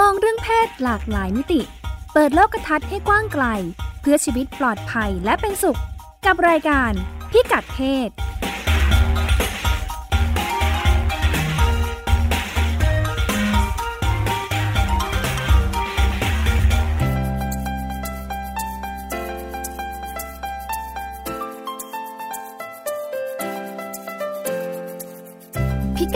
[0.00, 1.60] มองเรื่องเพศหลากหลายมิติ
[2.12, 3.44] เปิดโลกทัศน์ให้กว้างไกล
[4.00, 5.80] เพื่อชีวิตปลอดภัยและเป็นสุข
[6.26, 6.92] กับรายการ
[7.30, 8.08] พิกัดเพศ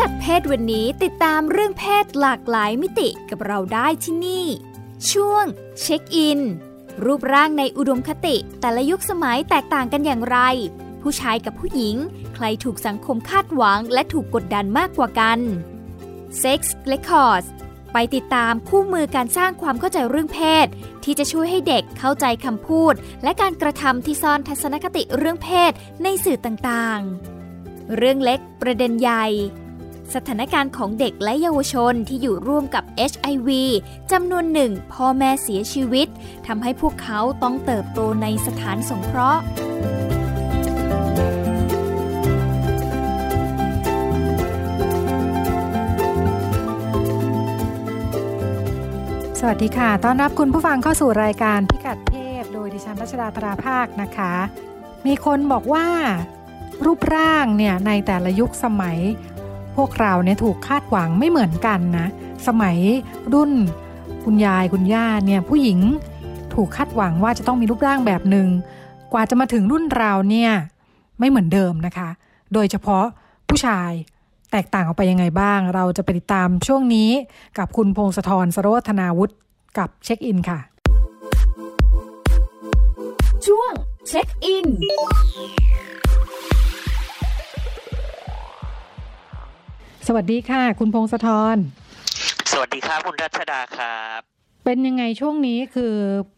[0.06, 4.46] กัดเพศวันนี้ติดตามเรื่องเพศหลากหลายมิติกับเราได้ที่นี่
[5.10, 5.44] ช่วง
[5.80, 6.40] เช็คอิน
[7.04, 10.38] รูปร่างในอุดมคติ แต่ละยุคสมัยแตกต่างกันอย่างไร
[11.02, 11.96] ผู้ชายกับผู้หญิง
[12.34, 15.38] ใครถูกสังคมคาดหวังและถูกกดดันมากกว่ากัน
[16.42, 16.60] Sex
[16.92, 17.48] Records
[17.92, 20.66] ไปติดตามคู่มือการสร้างความเข้าใจเรื่องเพศ
[21.04, 29.26] ที่จะช่วยให้เด็กเข้าใจคำพูด และการกระทำที่ซ่อนทัศนคติเรื่องเพศในสื่อต่างๆ เรื่องเล็กประเด็นใหญ่
[30.14, 33.48] สถานการณ์ของเด็กและเยาวชนที่อยู่ร่วมกับ HIV
[34.12, 36.08] จำนวนหนึ่งพ่อแม่เสียชีวิต
[36.46, 39.42] ทำให้พวกเขาต้องเติบโตในสถานสงเคราะห์
[49.40, 54.32] สวัสดีค่ะ ต้อนรับคุณผู้ฟังเข้าสู่รายการพิกัดเพศโดยดิฉันรัชดาธราภาคนะคะ
[55.06, 55.86] มีคนบอกว่า
[56.84, 58.98] รูปร่างเนี่ยในแต่ละยุคสมัย
[59.76, 62.06] พวกเราเนี่ยถูกคาดหวังไม่เหมือนกันนะ
[62.46, 62.76] สมัย
[63.34, 63.52] รุ่น
[64.24, 65.78] คุณยายคุณย่าเนี่ยผู้หญิง
[66.54, 68.48] ถูกคาดหวังว่าจะต้องมีรูปร่างแบบหนึง่ง
[69.12, 70.52] กว่าจะมาถึงรุ่นเราเนี่ย
[71.18, 72.08] ไม่เหมือนเดิมนะคะ
[72.52, 73.04] โดยเฉพาะ
[73.48, 73.90] ผู้ชาย
[74.52, 77.10] แตกต่างออกไปยังไงบ้าง เราจะไปติดตามช่วงนี้
[77.58, 79.34] กับคุณพงศธรสโรธนาวุฒิ
[79.78, 80.58] กับเช็คอินค่ะ
[83.46, 83.72] ช่วง
[84.08, 84.66] เช็คอิน
[90.06, 91.56] สวัสดีค่ะ คุณพงศธร
[92.52, 94.20] สวัสดีครับคุณรัชดาครับ
[94.64, 95.94] เป็นยังไงช่วงนี้คือ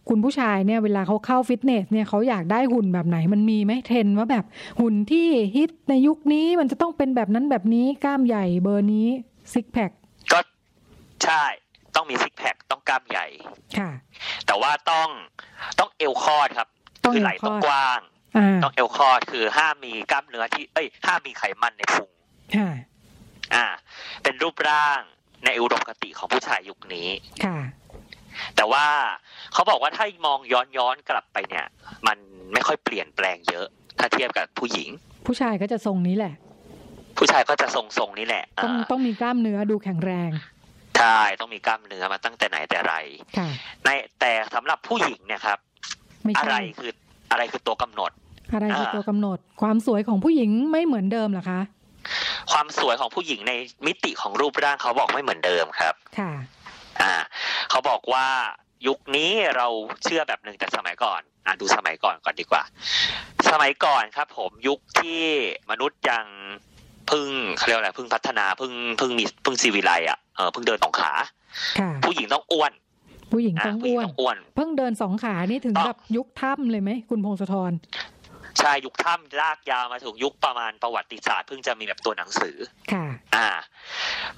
[0.09, 4.45] คุณผู้ชายเนี่ยเวลาเขาเข้าฟิตเนสเนี่ยเขาอยากได้หุ่นแบบไหนมันมีไหมเทรนด์ว่าแบบ
[4.81, 9.09] หุ่นที่ฮิตในยุคนี้มันจะต้องเป็นแบบนั้นแบบนี้กล้ามใหญ่เบอร์นี้
[9.53, 9.91] ซิกแพค
[10.33, 10.39] ก็
[11.25, 11.45] ใช่
[11.95, 13.27] ต้องมีซิกแพคต้องกล้ามใหญ่
[13.79, 13.91] ค่ะ
[14.47, 15.09] แต่ว่าต้อง
[15.79, 16.69] ต้องเอวคอดครับ
[17.05, 18.01] ต้องคือไหเอล่วคต้อองดกว้าง
[18.37, 22.09] อ่าต้องเอวคอดคือห้ามมีกล้ามเนื้อที่เอ้ยห้ามมีไขมันในพุง
[22.57, 22.69] ค่ะ
[23.55, 23.65] อ่า
[24.23, 25.01] เป็นรูปร่าง
[25.45, 27.09] ในอุดมคติของผู้ชายยุคนี้
[27.45, 27.59] ค่ะ
[28.57, 28.87] แต่ว่า
[29.53, 31.67] เขาบอกว่าถ้ามองย้อนย้อนกลับไปเนี่ย
[32.07, 32.19] มัน
[32.53, 33.67] ไม่ค่อยเปลี่ยนแปลงเยอะ
[33.99, 34.89] ถ้าเทียบกับผู้หญิง
[35.27, 36.35] ผู้ชายก็จะทรงนี้แหละ
[37.19, 40.31] ผู้ชายก็จะทรงๆนี่แหละต้องอ่าต้องมีกล้ามเนื้อดูแข็งแรง
[40.99, 42.95] ใช่ต้องมีกล้ามเนื้อมาตั้งแต่ไหนแต่ไร
[43.39, 43.49] ค่ะ
[43.85, 43.89] ใน
[44.21, 45.59] แต่สำหรับผู้หญิงเนี่ยครับ
[46.25, 46.93] ไม่อะใช่ไรคือ
[47.31, 48.11] อะไรคือตัวกำหนด
[48.55, 51.61] อะไรคืออ่าตัวกำหนด ความสวยของผู้หญิงไม่เหมือนเดิมเหรอคะ
[52.51, 53.53] ความสวยของผู้หญิงใน
[53.87, 56.33] มิติของรูปร่างเขาบอกไม่เหมือนเดิมครับ ค่ะ
[57.03, 57.15] อ่า
[57.71, 58.27] เขาบอกว่า
[58.87, 59.67] ยุคนี้เรา
[60.05, 62.63] เชื่อแบบหนึ่งแต่สมัยก่อนอ่าดูสมัยก่อนก่อนดีกว่า
[63.51, 65.23] สมัยก่อนครับ ผมยุคที่
[65.71, 66.27] มนุษย์ยัง
[67.09, 71.13] เพึ่งเขาเรียกว่าอะไรเพึ่งพัฒนาเพึ่งเพึ่งมีเพึ่งซีวิไลอะเออเพึ่งเดินสองขา
[71.79, 72.73] ค่ะผู้หญิงต้องอ้วน
[73.33, 77.73] ผู้หญิงอ่าต้องผู้หญิอ้งวนต้องอ้วน เพิ่งเดินสองขานี่ถึงต้องกับยุคถ้ำเลยไหมคุณพงศธร
[78.61, 82.57] ใช่ยุคถ้ำลากยาวมาถึงยุคประมาณประวัติศาสตร์เพิ่งจะมีแบบตัวหนังสือ
[82.93, 83.49] ค่ะ อ่า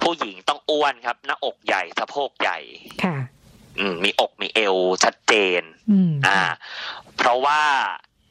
[0.01, 2.59] ผู้หญิงต้องอ้วนครับ หน้าอกใหญ่สะโพกใหญ่
[3.03, 3.17] ค่ะ
[3.79, 6.39] อืม มีอกมีเอวชัดเจน อืม อ่า
[7.17, 7.61] เพราะว่า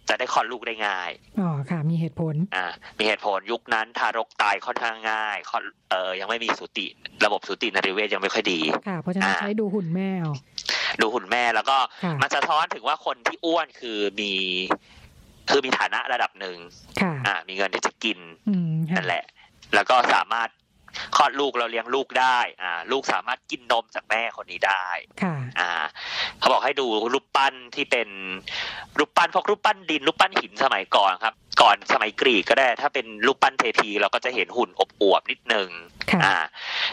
[0.08, 1.10] จะได้คลอดลูกได้ง่าย
[1.40, 2.66] อ๋อ ค่ะ มีเหตุผล อ่า
[2.98, 6.86] มีเหตุผลยุคนั้นทารกตายค่อนข้างง่ายคลอดเออยังไม่มีสูติ
[7.24, 10.32] ระบบสูตินรีเวชยังไม่ค่อยดี ค่ะ เพราะฉะนั้นอ่า ใช้ดูหุ่นแม่เอา
[11.00, 14.32] ดูหุ่นแม่แล้วก็ค่ะ มันสะท้อนถึงว่าคนที่อ้วนคือมี
[15.50, 16.56] คือมีฐานะระดับหนึ่ง
[17.00, 19.24] ค่ะอ่า มีเงินที่จะกินอืมค่ะนั่นแหละ
[19.74, 20.48] แล้วก็สามารถ
[21.16, 24.86] คลอดลูกเราเลี้ยงลูกได้ อ่า ลูกสามารถกินนมจากแม่คนนี้ได้
[25.22, 25.70] ค่ะอ่า
[26.38, 28.08] เขาบอกให้ดูรูปปั้นที่เป็น
[28.98, 35.68] รูปปั้นพวกรูปปั้นดินรูปปั้นหินสมัยก่อนครับ ก่อนสมัยกรีกก็ได้ ถ้าเป็นรูปปั้นเทพี เราก็จะเห็นหุ่นอบอวบๆนิดนึง
[36.10, 36.36] ค่ะอ่า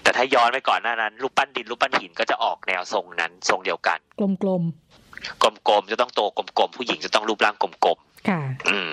[0.04, 4.34] แต่ถ้าย้อนไปก่อนหน้านั้นรูปปั้นดินรูปปั้นหินก็จะออกแนวทรงนั้น ทรงเดียวกัน กลม
[5.68, 8.90] กลมๆจะต้องโตกลมๆผู้หญิงจะต้องรูปร่างกลมๆๆ ค่ะ อืม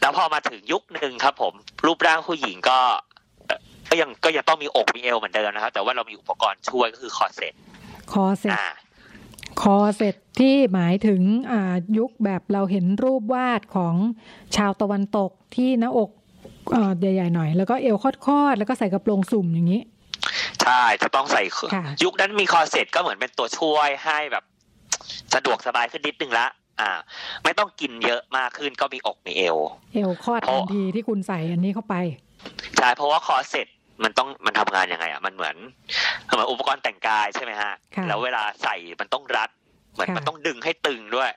[0.00, 1.52] แล้วพอมาถึงยุคหนึ่งครับ ผม
[1.86, 2.78] รูปร่างผู้หญิงก็
[3.46, 3.60] เอ่อ
[3.90, 7.52] ก็ยังก็ยังต้องมีอกมีเอวเหมือนเดิมนะครับ แต่ว่าเรามีอุปกรณ์ช่วยก็คือคอร์เซ็ต
[8.12, 8.66] คอร์เซ็ตอ่า
[9.62, 13.94] คอร์เซ็ตที่หมายถึงอ่ายุคแบบเราเห็นรูปวาดของ
[14.56, 16.10] ชาวตะวันตกที่หน้าอก
[16.74, 17.96] อ่าใหญ่ๆหน่อย แล้วก็เอว
[18.26, 19.82] คอดๆแล้วก็ใส่กระโปรงสุ่มอย่างนี้
[20.62, 21.42] ใช่จะต้องใส่
[21.74, 24.44] ค่ะยุคนั้นมีคอร์เซ็ตก็เหมือนเป็นตัวช่วยให้แบบ
[25.34, 26.46] สะดวกสบายขึ้นนิดนึงละ
[26.80, 26.92] อ่า
[27.44, 29.56] ไม่ต้องกินเยอะมากขึ้นก็มีอกมีเอว
[29.94, 31.94] เอวคอดเพราะทันทีที่คุณใส่อันนี้เข้าไป
[32.78, 33.66] ใช่เพราะว่าคอร์เซ็ต
[34.04, 35.56] มันต้องมันทำงานยังไงอะมันเหมือน
[36.24, 39.50] เหมือนอุปกรณ์แต่งกายใช่ไหมฮะค่ะแล้วเวลาใส่มันต้องรัด
[39.92, 41.30] เหมือนค่ะมันต้องดึงให้ตึงด้วย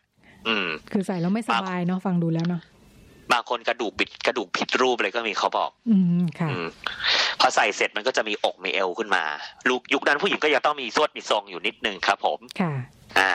[0.47, 2.61] อืม คือใส่แล้วไม่สบายเนาะฟังดูแล้วเนาะ
[3.31, 6.67] บางคนกระดูกบิดกระดูกผิดรูปเลยก็มีเขาบอก อืมค่ะอืม
[7.39, 9.23] พอใส่เสร็จมันก็จะมีอกมีเอวขึ้นมา
[9.69, 12.73] ลูกยุคนั้นผู้หญิงก็ยังต้องมีทรวดมีทรงอยู่นิดนึงครับ ผมค่ะ
[13.19, 13.31] อ่า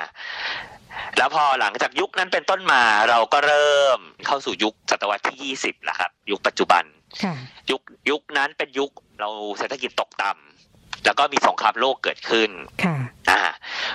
[1.16, 6.84] แล้วพอหลังจากยุคนั้นเป็นต้นมาเราก็เริ่มเข้าสู่ยุคศตวรรษที่ยี่สิบแล้วครับ ยุคปัจจุบัน
[7.22, 7.34] ค่ะ
[7.70, 7.80] ยุค
[8.10, 12.50] ยุคนั้นเป็นยุคเราเศรษฐกิจตกต่ำแล้วก็มีสงครามโลกเกิดขึ้น
[12.84, 12.96] ค่ะ
[13.30, 13.40] อ่า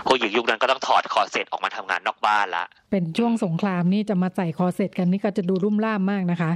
[0.07, 6.51] ผู้หญิงยุคนั้นก็ต้องถอดคอร์เซ็ตออกมาทำงานนอกบ้านละ เป็นช่วงสงครามนี่จะมาใส่คอร์เซ็ตกันนี่ก็จะดูรุ่มร่ามมากนะคะ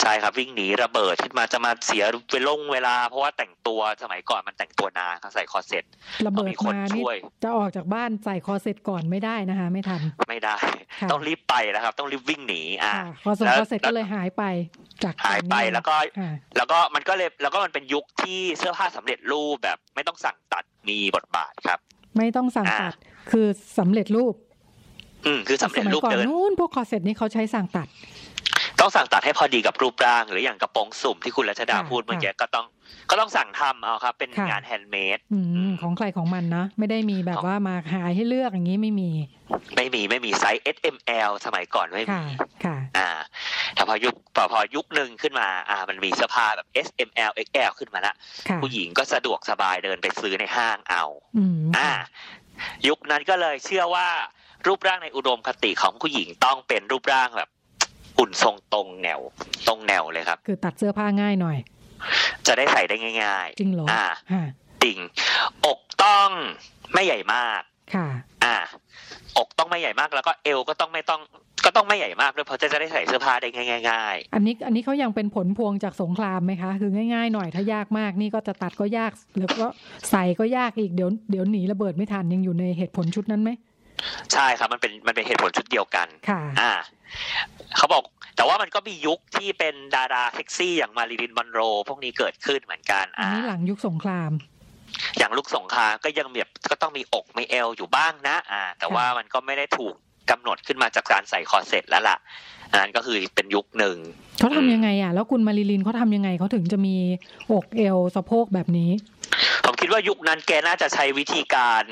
[0.00, 5.84] ใช่ครับวิ่งหนีระเบิดขึ้นมาจะมาเสียเวลงเวลา เพราะว่าแต่งตัวสมัยก่อนมันแต่งตัวนานเขาใส่คอร์เซ็ต
[6.26, 10.56] ระเบิดต้องมีคนมานี่ช่วย จะออกจากบ้านใส่คอร์เซ็ตก่อนไม่ได้นะคะ ไม่ทัน ไม่ได้
[11.00, 14.42] ค่ะต้องรีบไปนะครับ ต้องรีบวิ่งหนีอ่าค่ะคอสงแล้วคอร์เซ็ตก็เลยหายไป
[15.04, 21.78] จากหายไปนี้แล้วก็ค่ะแล้วก็มันก็เลยแล้วก็มันเป็นยุคที่เสื้อผ้าสำเร็จรูปแบบ ไม่ต้องสั่งตัดมีบทบาทครับ
[22.16, 22.94] ไม่ต้องสั่งอ่าตัด
[23.30, 23.46] คือ
[23.78, 24.34] สำเร็จรูป
[25.26, 27.86] อืมคือสำเร็จมัยรูปก่อนเดินนู้นพวกคอร์เซ็ตนี่เขาใช้สั่งตัด
[28.80, 32.66] ต้องสั่งตัดให้พอดีกับรูปร่าง หรืออย่างกระโปรงสุ่มที่คุณรัชดาค่ะพูดเมื่อกี้ก็ต้อง
[33.10, 39.10] ก็ต้องสั่งทำเอาครับ เป็นค่ะงานแฮนด์เมดอือืมมของใครของมันนะ ไม่ได้มีแบบของว่ามาหายให้เลือกอย่างนี้ไม่มี
[39.76, 40.96] ไม่มีไม่มีไซส์ S M
[41.28, 43.08] L สมัยก่อนไม่มีค่ะค่ะ อ่า
[43.74, 48.14] แต่พอยุคพอพอยุคหนึ่งขึ้นมา อ่า มันมีเสื้อผ้าแบบ S M L X L ขึ้นมาละ
[48.48, 51.04] ค่ะผู้หญิงก็สะดวกสบายเดินไปซื้อในห้างเอา
[51.38, 51.90] อืมอ่า
[52.88, 54.08] ยุคนั้นก็เลยเชื่อว่า
[54.66, 57.50] รูปร่างในอุดมคติของผู้หญิงต้องเป็นรูปร่างแบบ
[58.20, 59.20] หุ่นทรงตรงแนว
[59.68, 61.56] ตรงแนวเลยครับ คือตัดเสื้อผ้าง่ายหน่อย
[62.46, 64.98] จะได้ใส่ได้ง่ายจริงเหรออ่าค่ะๆจริง
[65.66, 66.28] อกต้อง
[66.94, 67.60] ไม่ใหญ่มาก
[67.94, 68.08] ค่ะ
[68.44, 68.56] อ่า
[69.38, 71.20] อกต้องไม่ใหญ่มากแล้วก็เอวก็ต้องไม่ต้อง
[71.64, 73.48] ก็ต้องไม่ใหญ่มากด้วยเพราะจะได้ใส่เสื้อผ้าได้
[73.90, 79.66] ง่ายอันนี้อันนี้เขายังเป็นผลพวงจากสงครามไหมคะ คือง่ายๆหน่อยถ้ายากมากนี่ก็จะตัดก็ยากแล้วก็
[80.10, 83.69] ใส่ก็ยากอีกเดี๋ยวเดี๋ยวหนีระเบิดไม่ทันยังอยู่ในเหตุผลชุดนั้นไหมๆ
[84.32, 86.72] ใช่ครับมันเป็นมันเป็นเหตุผลชุดเดียวกันค่ะอ่า
[87.76, 88.02] เขาบอก
[88.36, 94.30] แต่ว่ามันก็มียุคที่เป็นดาราเซ็กซี่อย่างมาริลินมอนโร พวกนี้เกิดขึ้นเหมือนกันอันอ่านี้หลังยุคสงคราม
[95.18, 99.94] หลังยุคสงครามก็ยังแบบก็ต้องมีอกมีเอวอยู่บ้างนะ อ่า แต่ว่ามันก็ไม่ได้ถูก
[100.30, 102.16] กำหนดขึ้นมาจากการใส่คอร์เซ็ตแล้วล่ะ
[102.70, 103.96] อันนั้นก็คือเป็นยุคหนึ่ง
[104.38, 106.96] เขาทำยังไงอะ แล้วคุณมาริลินเขาทำยังไงเขาถึงจะมี
[107.52, 108.90] อกเอวสะโพกแบบนี้
[109.64, 111.84] ผมคิดว่ายุคนั้นแกน่าจะใช้วิธีการ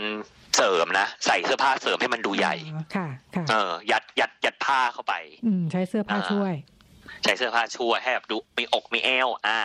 [0.59, 5.15] เสริมนะ ใส่เสื้อผ้าเสริมให้มันดูใหญ่อ๋อค่ะ ค่ะ เออ ยัดยัดยัดผ้าเข้าไป
[5.47, 6.55] อืม ใช้เสื้อผ้าอ่าช่วย
[7.25, 9.61] ใช้เสื้อผ้าช่วยให้แบบดูมีอกมีเอว อ่า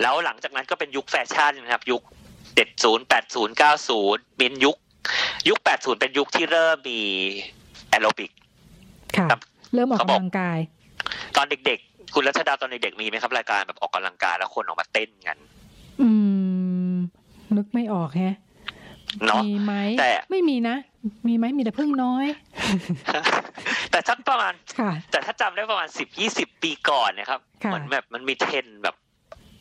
[0.00, 2.02] แล้วหลังจากนั้นก็เป็นยุคแฟชั่นครับ ยุค
[2.54, 4.76] เจ็ดศูนย์แปดศูนย์เก้าศูนย์เป็นยุค
[5.48, 7.00] ยุคแปดศูนย์เป็นยุคที่เริ่มมี
[7.88, 8.30] แอโรบิก
[9.16, 9.40] ค่ะครับ
[9.74, 10.58] เริ่มออกเขาบอกกำลังกาย
[11.36, 15.38] ตอนเด็กๆ คุณรัชดาตอนเด็กๆมีไหมครับรายการแบบออกกำลังกายแล้วคนออกมาเต้นกัน
[16.00, 16.08] อื
[16.94, 16.96] ม
[17.56, 18.36] นึกไม่ออกแฮะ
[19.26, 20.76] เนาะมีไหมแต่ไม่มีนะ
[21.28, 22.26] มีไหมมีแต่พึ่งน้อย
[23.90, 28.94] แต่สักประมาณค่ะแต่ถ้าจำได้ประมาณสิบยี่สิบปีก่อนนะครับค่ะเหมือนแบบมันมีเทรนด์แบบ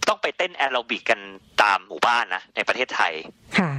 [0.08, 1.20] ต้องไปเต้นแอโรบิกกัน
[1.62, 3.14] ตามหมู่บ้านนะในประเทศไทย
[3.60, 3.72] ค่ะ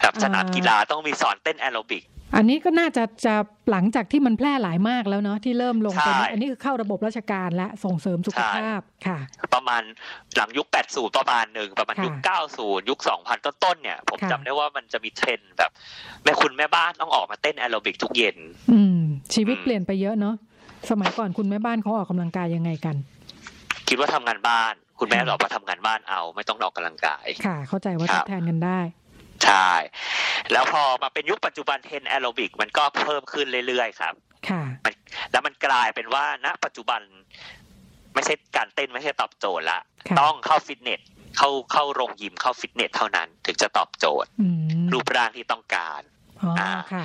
[0.00, 2.04] แบบอ่าสนามกีฬาต้องมีสอนเต้นแอโรบิก
[2.36, 3.34] อันนี้ก็น่าจะจะ
[3.70, 9.18] หลังจากที่มันแพร่หลายมากแล้วเนาะที่เริ่มลงไปใช่อันนี้คือเข้าระบบราชการและส่งเสริมสุขภาพค่ะ
[9.54, 9.82] ประมาณ
[10.36, 15.70] หลังยุค 80 ประมาณหนึ่งประมาณยุคค่ะ90 ยุค 2000 ต้นๆเนี่ย ผมค่ะจำได้ว่ามันจะมีเทรนด์แบบ
[16.24, 18.36] แม่คุณแม่บ้านต้องออกมาเต้นแอโรบิกทุกเย็น
[18.72, 19.00] อืม
[19.34, 20.34] ชีวิตอืมเปลี่ยนไปเยอะเนาะ
[20.90, 22.96] สมัยก่อนคุณแม่บ้านเขาออกกำลังกายยังไงกัน
[23.88, 28.80] คิดว่าทำงานบ้าน คุณแม่ค่ะหรอกมาทำงานบ้านเอา ไม่ต้องออกกำลังกาย ค่ะ เข้าใจว่าคทรัดบแทนกันได้
[29.44, 29.70] ใช่
[30.52, 34.14] แล้วพอมาเป็นยุคปัจจุบันเทรนด์แอโรบิกมันก็เพิ่มขึ้นเรื่อยๆครับ
[34.48, 34.62] ค่ะ
[35.30, 37.00] แล้วมันกลายเป็นว่าณ ปัจจุบัน
[38.14, 41.00] ไม่ใช่การเต้นไม่ใช่ตอบโจทย์ละค่ะต้องเข้าฟิตเนส
[41.36, 44.46] เข้าเข้าโรงยิมเข้าฟิตเนสเท่านั้น ถึงจะตอบโจทย์อื
[44.82, 46.00] มรูปร่างที่ต้องการ
[46.40, 47.04] อ๋ออ่าค่ะ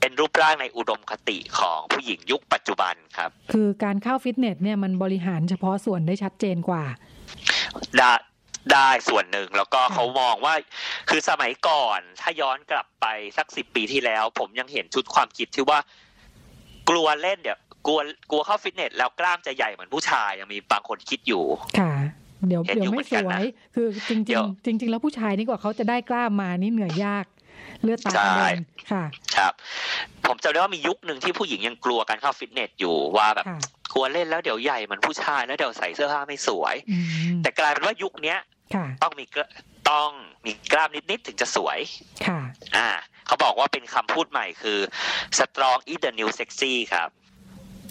[0.00, 6.84] เป็นรูปร่างในอุดมคติของผู้หญิงยุคปัจจุบันครับ คือการเข้าฟิตเนสเนี่ยมันบริหารเฉพาะส่วนได้ชัดเจนกว่า
[8.72, 10.54] ได้ได้ส่วนหนึ่งแล้วก็ค่ะเขามองว่า
[11.10, 13.06] คือสมัยก่อนถ้าย้อนกลับไป
[13.36, 15.78] สักสิบปีที่แล้ว ผมยังเห็นชุดความคิดที่ว่า
[16.90, 21.44] กลัวเล่นเดี๋ยวกลัวกลัวเข้าฟิตเนสแล้วกล้ามจะใหญ่เหมือนผู้ชายยังมีบางคนคิดอยู่
[21.80, 21.92] ค่ะ
[22.48, 27.26] เดี๋ยวเห็นเดี๋ยวอยู่ไม่เหมือนสกันวนะยคือจริงเดี๋ยวๆจริงๆแล้วผู้ชายนี่กว่าเขาจะได้กล้ามมานี่เหนื่อยยาก
[27.82, 29.04] เลือดตาใช่กระเด็นค่ะ
[29.36, 29.52] ครับ
[30.26, 33.60] ผมจำได้ว่ามียุคหนึ่งที่ผู้หญิงยังกลัวการเข้าฟิตเนสอยู่ว่าแบบค่ะ
[33.92, 36.96] กลัวเล่นแล้วเดี๋ยวใหญ่เหมือนผู้ชายแล้วเดี๋ยวใส่เสื้อผ้าไม่สวยอื
[37.36, 38.55] มแต่กลายเป็นว่ายุคเนี้ยค่ะ
[39.02, 39.46] ต้องมีกระ
[39.90, 40.10] ต้อง
[40.46, 41.78] มีกล้ามนิดๆถึงจะสวย
[42.26, 42.40] ค่ะ
[42.76, 42.88] อ่า
[43.26, 44.78] เขาบอกว่าเป็นคำพูดใหม่คือ
[45.38, 47.08] strong is the new sexy ครับ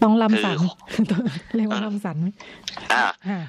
[0.04, 0.58] ต้องลำสัน
[0.94, 1.06] คือ
[1.56, 2.28] เรียกว่าลำสันไหม
[2.94, 3.42] อ่าค่ะ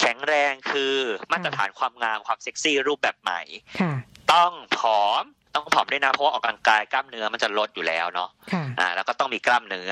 [0.00, 0.94] แข็งแรงคือ
[1.32, 3.40] มาตรฐานความงามความเซ็กซี่รูปแบบใหม่
[3.80, 3.92] ค่ะ
[4.32, 5.24] ต้องผอม
[5.54, 9.90] ต้องผอมด้วยนะเพราะว่าออกกำลังกายกล้ามเนื้อมันจะลดอยู่แล้วเนาะค่ะอ่า แล้วก็ต้องมีกล้ามเนื้อ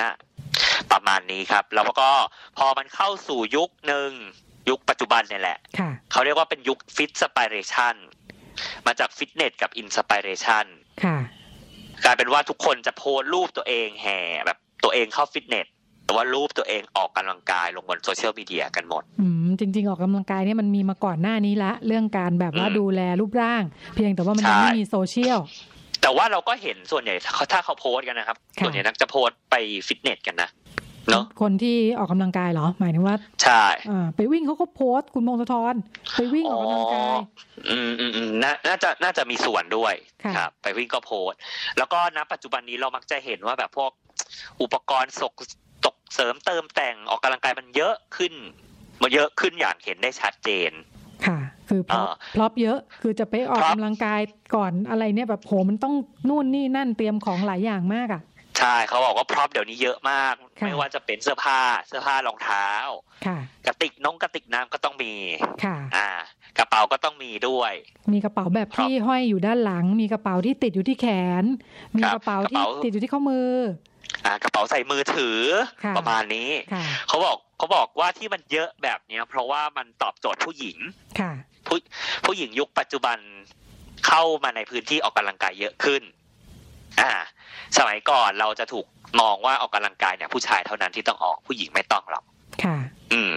[0.92, 2.10] ประมาณนี้ครับ แล้วก็
[2.58, 4.10] พอมันเข้าสู่ยุคหนึ่ง
[4.68, 7.94] ยุคปัจจุบันเนี่ยแหละค่ะเขาเรียกว่าเป็นยุค fitspiration
[8.86, 10.66] มาจากฟิตเนสกับ inspiration
[11.04, 11.18] ค่ะ
[12.04, 15.66] กลายเป็นว่าทุกคนจะโพสต์รูปตัวเองแห่แบบตัวเองเข้าฟิตเนส
[16.04, 23.62] แต่ว่ารูปตัวเองออกกำลังกายลงบนโซเชียลมีเดียกันหมด อืมจริง ๆ ออกกำลังกายเนี่ยมันมีมาก่อนหน้านี้ละ เรื่องการแบบว่าอืมดูแลรูปร่าง
[23.94, 25.38] เพียงแต่ว่ามันยังใช่ไม่มีโซเชียล
[26.02, 29.54] แต่ว่าเราก็เห็นส่วนใหญ่ถ้าเขาถ้าเขาโพสต์กันนะครับค่ะส่วนใหญ่นักจะโพสต์ไป
[29.86, 30.48] ฟิตเนสกันนะ
[31.10, 35.74] เนาะคนที่ออกกำลังกายเหรอ หมายถึงว่า ใช่อ่าไปวิ่งเขาก็โพสต์คุณมงคลทร
[36.16, 37.18] ไปวิ่งออกกำลังกาย
[37.70, 41.38] อืมอืมอืมน่าน่าจะน่าจะมีส่วนด้วยค่ะครับไปวิ่งก็โพสต์
[41.78, 43.90] แล้วก็ณปัจจุบันนี้เรามักจะเห็นว่าแบบพวก
[44.62, 45.32] อุปกรณ์สก
[45.84, 48.34] ตกเสริมเติมแต่งออกกำลังกายมันเยอะขึ้น
[49.02, 50.72] มันเยอะขึ้นอย่างเห็นได้ชัดเจน
[51.26, 51.38] ค่ะ
[51.68, 54.20] คือ prop อ่า prop เยอะคือจะไปออก prop กำลังกาย
[54.54, 55.94] ก่อนอะไรเนี่ยแบบโหมันต้อง
[56.28, 58.22] นู่นนี่นั่นเตรียมของหลายอย่างมากอะ
[58.58, 62.68] ใช่เขาบอกว่า prop เดี๋ยวนี้เยอะมากค่ะไม่ว่าจะเป็นเสื้อผ้าเสื้อผ้ารองเท้า
[63.26, 65.14] ค่ะกระติกน้องกระติกน้ำก็ต้องมี
[65.64, 66.08] ค่ะ อ่า
[66.58, 67.72] กระเป๋าก็ต้องมีด้วย
[68.12, 71.06] มีกระเป๋าแบบครับที่ห้อยอยู่ด้านหลัง มีกระเป๋าที่ติดอยู่ที่แข
[71.42, 71.44] น
[71.96, 73.50] มีครับกระเป๋ากระที่เป๋าติดอยู่ที่ข้อมือ
[74.24, 75.40] อ่า กระเป๋าใส่มือถือ
[75.84, 80.78] ค่ะประมาณนี้ค่ะเขาบอกเขาบอกว่าที่มันเยอะแบบเนี้ย เพราะว่ามันตอบโจทย์ผู้หญิง
[81.20, 81.32] ค่ะ
[81.66, 81.76] ผู้
[82.24, 83.18] ผู้หญิงยุคปัจจุบัน
[84.06, 86.02] เข้ามาในพื้นที่ออกกำลังกายเยอะขึ้น
[87.00, 87.10] อ่า
[87.78, 88.86] สมัยก่อนเราจะถูก
[89.20, 92.24] มองว่าออกกำลังกายเนี่ยผู้ชายเท่านั้นที่ต้องออกผู้หญิงไม่ต้องหรอก
[92.64, 92.76] ค่ะ
[93.12, 93.32] อืม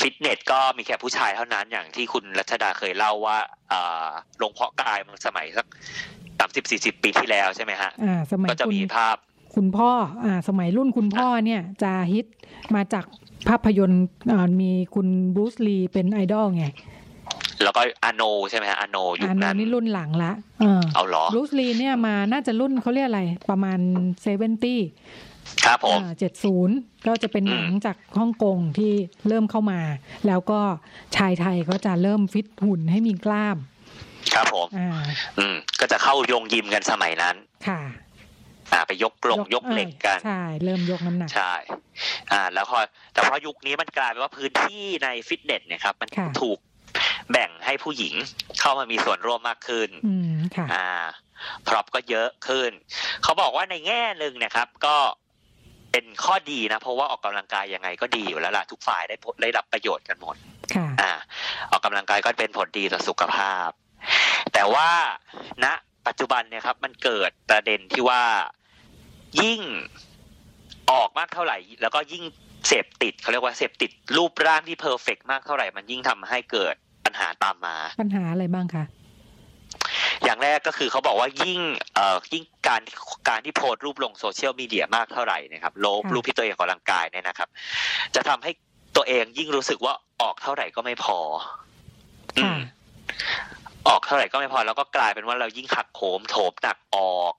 [0.00, 3.38] ฟิตเนสก็มีแค่ผู้ชายเท่านั้นอย่างที่คุณรัชดาเคยเล่าว่า
[3.72, 4.08] อ่า
[4.42, 5.66] ลงเพาะกายมันสมัยสัก
[6.38, 9.16] สามสิบสี่สิบปีที่แล้วใช่ไหมฮะอ่าสมัยก็จะคุณมีภาพ
[9.54, 9.90] คุณพ่อ
[10.24, 12.26] อ่า สมัยรุ่นคุณพ่อเนี่ยจะฮิต
[12.74, 13.04] มาจาก
[13.48, 16.66] ภาพยนตร์อ่ามีคุณบรูซลีเป็นไอดอลไง
[17.62, 23.78] แล้วก็อาโนใช่ไหมฮะอาโนยุคอ่านั้นนี่รุ่นหลังละเออเอาเหรอบรูซลีเนี่ยมาน่าจะรุ่นเขาเรียกอะไร ประมาณ
[24.22, 24.80] เซเวนตี้
[25.66, 28.92] ครับผมเจ็ดศูนย์ก็จะเป็นหนังอืมจากฮ่องกงที่
[29.28, 29.80] เริ่มเข้ามา
[30.26, 30.60] แล้วก็
[31.16, 33.56] ชายไทยก็จะเริ่มฟิตหุ่นให้มีกล้าม
[34.34, 34.88] ครับผมอ่า
[35.38, 37.36] อืม ก็จะเข้ายงยิมกันสมัยนั้น
[37.68, 37.80] ค่ะ
[38.72, 41.54] อ่าไปยกกลงยกเหล็กกัน ใช่ เริ่มยกน้ำหนัก ใช่
[42.32, 42.78] อ่า แล้วพอ
[43.12, 46.58] แต่พอยุคนี้มันกลายเป็นว่าพื้นที่ในฟิตเนสเนี่ยครับ มันค่ะถูก
[47.32, 48.14] แบ่งให้ผู้หญิง
[48.60, 50.88] เข้ามามีส่วนร่วมมากขึ้นอืมค่ะอ่า
[51.66, 52.70] พร็อพก็เยอะขึ้น
[53.22, 54.96] เขาบอกว่าในแง่หนึ่งเนะครับ ก็
[55.92, 60.36] เป็นข้อดีนะ เพราะว่าออกกำลังกายยังไงก็ดีอยู่แล้วล่ะทุกฝ่ายได้ผลได้รับประโยชน์กันหมด
[60.74, 61.12] ค่ะอ่า
[61.70, 63.70] ออกกำลังกายก็เป็นผลดีต่อสุขภาพ
[64.52, 64.88] แต่ว่า
[65.64, 65.66] ณ
[66.06, 68.22] ปัจจุบันเนี่ยครับ มันเกิดประเด็นที่ว่า
[69.40, 69.60] ยิ่ง
[70.92, 72.24] ออกมากเท่าไหร่ แล้วก็ยิ่ง
[72.68, 78.84] เสพติดเขาเรียกว่าเสพติดรูปร่างที่ perfect มากเท่าไหร่ มันยิ่งทำให้เกิดปั ญหาตามมา ปัญหาอะไรบ้างคะ
[80.24, 81.60] อย่างแรกก็คือเขาบอกว่ายิ่ง
[81.94, 82.82] เอ่อยิ่งการ
[83.28, 87.48] การที่โพสต์รูปลงโซเชียลมีเดียมากเท่าไหร่นะครับลบค่ะรูปที่ตัวเองออกกำลังกายเนี่ยนะครับ
[88.14, 88.50] จะทำให้
[88.96, 91.18] ตัวเองยิ่งรู้สึกว่าออกเท่าไหร่ก็ไม่พอ
[92.38, 92.60] อืค่ะม
[93.88, 97.32] ออกเท่าไหร่ก็ไม่พอแล้วก็กลายเป็นว่าเรายิ่งขัดโถมโถมหนักออก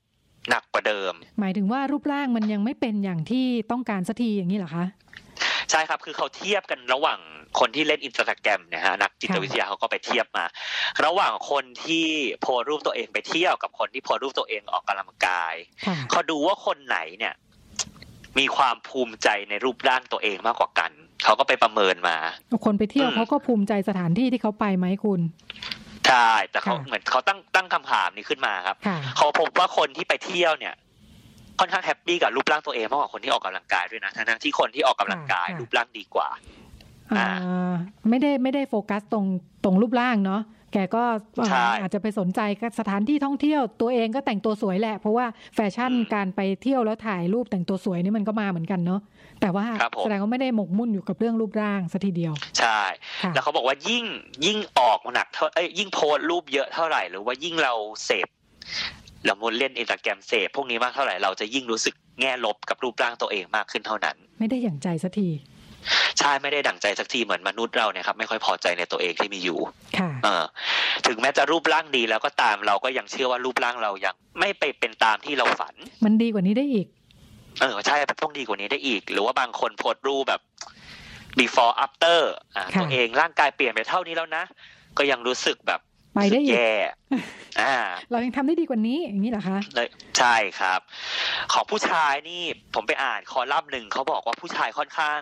[0.49, 4.85] หนักกว่าเดิม หมายถึงว่ารูปร่างมันยังไม่เป็นอย่างที่ต้องการสักทีอย่างนี้เหรอคะ
[5.71, 7.19] ใช่ครับคือเขาเทียบกันระหว่าง
[7.59, 10.45] คนที่เล่นอินสตาแกรมนะฮะนักจิตวิทยาเขาก็ไปเทียบมา
[11.05, 12.07] ระหว่างคนที่
[12.41, 15.53] โพสต์รูปตัวเองไปเที่ยวกับคนที่โพสต์รูปตัวเองออกกำลังกาย
[15.85, 17.33] ค่ะเขาดูว่าคนไหนเนี่ย
[18.39, 20.91] มีความภูมิใจในรูปร่างตัวเองมากกว่ากัน
[21.23, 22.17] เขาก็ไปประเมินมา
[22.65, 25.21] คนไปเที่ยวอืมเขาก็ภูมิใจสถานที่ที่เขาไปไหมคุณ
[26.07, 30.73] ใช่แต่เขาค่ะเหมือนเขาตั้งตั้งคำถามนี้ขึ้นมาครับค่ะเขาพบว่าคนที่ไปเที่ยวเนี่ย
[31.59, 36.29] ค่อนข้างแฮปปี้กับรูปร่างตัวเองมากกว่าคนที่ออกกำลังกายด้วยนะทั้งๆที่คนที่ออกกำลังกายค่ะรูปร่างดีกว่า
[37.17, 37.27] อ่า
[38.09, 39.25] ไม่ได้ไม่ได้โฟกัสตรง
[39.63, 40.41] ตรงรูปร่างเนาะ
[40.73, 41.03] แกก็
[41.41, 49.01] อ่าใช่อาจจะไปสนใจกับสถานที่ท่องเที่ยวตัวเองก็แต่งตัวสวยแหละ เพราะว่าแฟชั่นอืมการไปเที่ยวแล้วถ่ายรูปแต่งตัวสวยนี่มันก็มาเหมือนกันเนาะ
[49.41, 52.81] แต่ว่าครับผมแสดงว่าไม่ได้หมกมุ่นอยู่กับเรื่องรูปร่างซะทีเดียว ใช่
[53.23, 54.05] ค่ะแล้วเขาบอกว่ายิ่ง
[54.45, 57.73] ยิ่งออกหนักเท่าเอ้ยยิ่งโพสต์รูปเยอะเท่าไหร่ หรือว่ายิ่งเรา
[58.05, 58.27] เสพ
[59.25, 65.29] เรามนเล่นอินสตาแกรมเสพพวกนี้มากเท่าไหร่เราจะยิ่งรู้สึกแง่ลบกับรูปร่างตัวเองมากขึ้นเท่านั้น ไม่ได้อย่างใจสักที
[66.19, 69.59] ใช่ไม่ได้ดั่งใจสักทีเหมือนมนุษย์เราเนี่ยครับไม่ค่อยพอใจในตัวเองที่มีอยู่
[69.99, 70.43] ค่ะเออ
[71.07, 76.87] ถึงแม้จะรูปร่างดีแล้วก็ตามเราก็ยังเชื่อว่ารูปร่างเรายังไม่ไปเป็นตามที่เราฝัน มันดีกว่านี้ได้อีก
[77.61, 80.41] เออใช่ต้องดีกว่านี้ได้อีก หรือว่าบางคนโพสต์รูปแบบ
[81.39, 82.19] before after
[82.55, 84.43] อ่าค่ะตัวเองร่างกายเปลี่ยนไปเท่านี้แล้วนะ
[84.97, 85.81] ก็ยังรู้สึกแบบ
[86.15, 86.73] ไปได้อีกแย่
[87.61, 87.75] อ่า
[88.11, 90.79] เรายังทำได้ดีกว่านี้อย่างนี้เหรอคะเลยใช่ครับ
[91.53, 92.41] ของผู้ชายนี่
[92.73, 95.19] ผมไปอ่านคอลัมน์หนึ่งเขาบอกว่าผู้ชายค่อนข้าง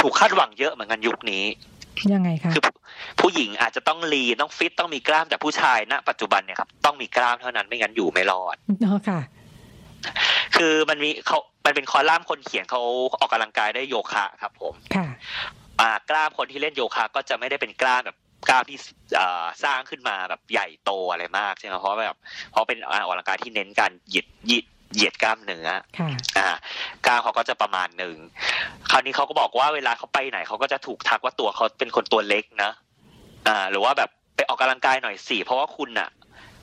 [0.00, 1.44] ถูกคาดหวังเยอะเหมือนกันยุคนี้
[2.12, 2.62] ยังไงคะคือ
[3.20, 9.20] ผู้หญิงอาจจะต้องลีนต้องฟิตต้องมีกล้ามแต่ผู้ชายณปัจจุบันเนี่ยครับต้องมีกล้ามเท่านั้นไม่งั้นอยู่ไม่รอดเนาะค่ะ
[10.56, 12.80] คือมันมีเขามันเป็นคอลัมน์คนเขียนเขา
[13.20, 15.06] ออกกำลังกายได้วยโยคะครับ ผมค่ะ
[15.80, 18.16] อ่ากล้ามคนที่เล่นโยคะก็จะไม่ได้เป็นกล้ามแบบ
[18.48, 18.78] กล้ามที่
[19.18, 22.16] อ่าสร้างขึ้นมาแบบใหญ่โตอะไรมากใช่ไหมเพราะแบบ
[22.50, 25.68] เพราะเป็นการออกกำลังกายที่เน้นการเหยียดเหยียดเหยียดกล้ามเนื้อ
[25.98, 26.48] ค่ะอ่า
[27.06, 28.16] กล้ามเขาก็จะประมาณหนึ่ง
[28.90, 32.70] คราวนี้เขาก็บอกว่าเวลาเขาไปไหนเขาก็จะถูกทักว่าตัวเขาเป็นคนตัวเล็กนะ
[33.48, 36.08] อ่า หรือว่าแบบไปออกกำลังกายหน่อยสิ เพราะว่าคุณน่ะ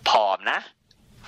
[0.09, 0.59] ผอมนะ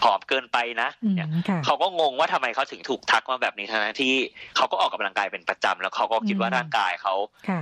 [0.03, 4.13] ผอมเกินไปนะอืมเนี่ยค่ะเขาก็งงว่าทำไมเขาถึงถูกทักมาแบบนี้ทั้งๆที่
[4.55, 7.15] เขาก็ออกกำลังกายเป็นประจำแล้วเขาก็คิดว่าอืมร่างกายเขา
[7.49, 7.61] ค่ะ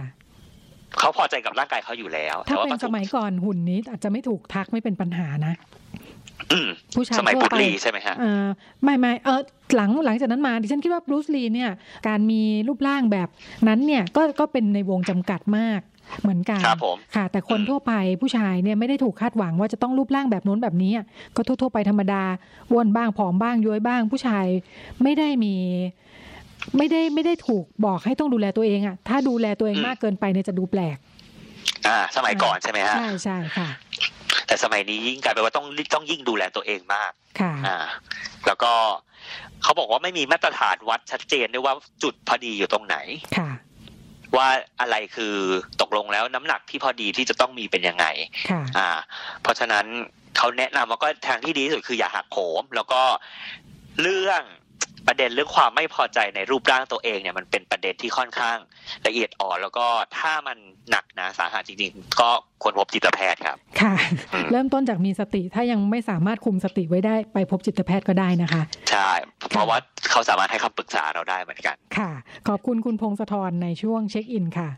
[0.99, 5.53] เขาพอใจกับร่างกายเขาอยู่แล้ว ถ้าว่าเป็นก็สถูกมัยก่อนหุ่นนี้อาจจะไม่ถูกทักไม่เป็นปัญหานะ
[6.51, 8.47] อืมผู้ชายสมัยทั่บุวตไปรีใช่ไหมฮะเอ่อ
[8.83, 9.41] ไม่ไม่เออ
[9.75, 11.69] หลังหลังจากนั้นมาดิฉันคิดว่าบรูซลีเนี่ย
[12.07, 13.29] การมีรูปร่างแบบ
[13.67, 15.81] นั้นเนี่ยก็ก็เป็นในวงจำกัดมาก
[16.21, 20.91] เหมือนกันครับผมค่ะ แต่คนอืมทั่วไปผู้ชายเนี่ยไม่ได้ถูกคาดหวังว่าจะต้องรูปร่างแบบโน้นแบบนี้
[21.35, 22.23] ก็ทั่วๆไปธรรมดา
[22.71, 24.45] อ้วนบ้างผอมบ้างย้วยบ้าง ผู้ชาย
[25.03, 25.53] ไม่ได้มี
[26.77, 30.97] ไม่ได้ไม่ได้ถูกบอกให้ต้องดูแลตัวเองอะถ้าดูแลตัวเองมากเกินไปเนี่ยจะดูแปลก
[31.87, 33.69] อ่า สมัยก่อนใช่ไหมฮะใช่ใช่ค่ะ
[34.47, 37.77] แต่สมัยนี้ยิ่งกลายเป็นว่าต้องต้องยิ่งดูแลตัวเองมากค่ะ อ่า
[38.47, 38.71] แล้วก็
[39.63, 42.97] เขาบอกว่าไม่มีมาตรฐานวัดชัดเจนด้วยว่าจุดพอดีอยู่ตรงไหน
[43.37, 43.49] ค่ะ
[44.35, 44.47] ว่า
[44.81, 45.35] อะไรคือ
[45.81, 48.05] ตกลงแล้วน้ำหนักที่พอดีที่จะต้องมีเป็นยังไง
[48.49, 48.89] ค่ะอ่า
[49.41, 49.85] เพราะฉะนั้น
[50.37, 53.01] เขาแนะนำว่าก็ทางที่ดีที่สุดคืออย่าหักโหม แล้วก็
[54.01, 54.41] เรื่อง
[55.07, 58.57] ประเด็นเรื่องความไม่พอใจในรูปร่างตัวเองเนี่ยมันเป็นประเด็นที่ค่อนข้าง
[59.07, 59.85] ละเอียดอ่อนแล้วก็
[60.17, 60.57] ถ้ามัน
[60.89, 62.29] หนักหนาสาหัสจริงๆ ก็
[62.63, 63.95] ควรพบจิตแพทย์ครับค่ะ
[64.33, 69.09] อืมเริ่มต้นจากมีสติถ้ายังไม่สามารถคุมสติไว้ได้ไปพบจิตแพทย์ก็ได้นะคะ ใช่
[69.51, 69.77] เพราะว่า
[70.09, 72.09] เขาสามารถให้คำปรึกษาเราได้เหมือนกัน ค่ะ
[72.47, 74.69] ขอบคุณคุณพงศธรในช่วงเช็คอินค่ะ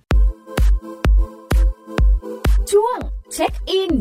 [2.72, 2.98] ช่วง
[3.34, 3.92] เช็คอิน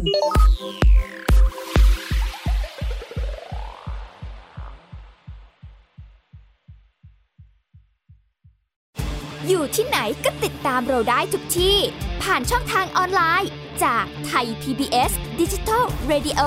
[9.46, 11.78] อยู่ที่ไหนก็ติดตามเราได้ทุกที่
[12.22, 13.50] ผ่านช่องทางออนไลน์
[13.84, 16.42] จากไทย PBS Digital Radio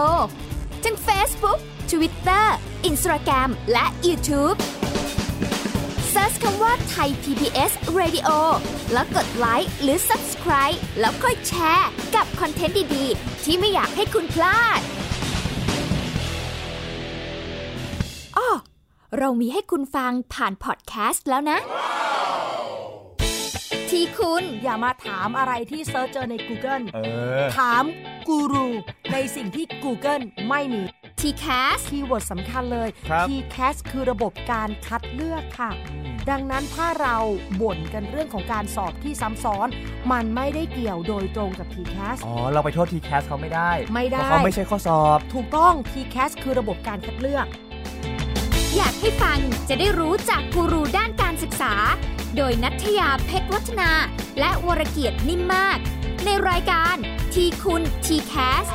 [0.83, 1.59] ทั้ง Facebook
[1.91, 2.45] Twitter
[2.89, 4.57] Instagram และ YouTube
[6.13, 8.29] Search คำว่าไทย PBS Radio
[8.93, 14.79] แล้วกดไลค์หรือ Subscribe แล้วค่อยแชร์กับคอนเทนต์ดี ๆ ที่ไม่อยากให้คุณพลาด
[18.37, 18.49] อ้อ
[19.17, 21.59] เรามีให้คุณฟังผ่านพอดแคสต์แล้วนะ
[23.91, 26.99] ที่คุณ อย่ามาถามอะไรที่ search เจอใน Google เอ
[27.39, 27.83] อถาม
[28.27, 28.67] กูรู
[29.11, 30.81] ในสิ่งที่ Google ไม่มี
[31.19, 35.71] TCAS keyword สำคัญเลย ครับ TCAS คือระบบการคัดเลือกค่ะ
[36.29, 37.17] ดังนั้นถ้าเรา
[37.61, 39.67] บ่นกันเรื่องของการสอบที่ซ้ำซ้อน
[40.11, 47.45] มันไม่ได้เกี่ยวโดยตรงกับ TCAS อ๋อ เราไปโทษ TCAS เขาไม่ได้ไม่ได้ เพราะเขาไม่ใช่ข้อสอบ ถูกต้อง TCAS คือระบบการคัดเลือก
[48.77, 51.73] อยากให้ฟังจะได้รู้จากกูรูด้านการศึกษา
[52.37, 53.91] โดยนัทยาเพชรวัฒนา
[54.39, 55.77] และวรเกียดนิ่มมาก
[56.25, 56.95] ในรายการ
[57.33, 58.65] ทีคุณทีแคส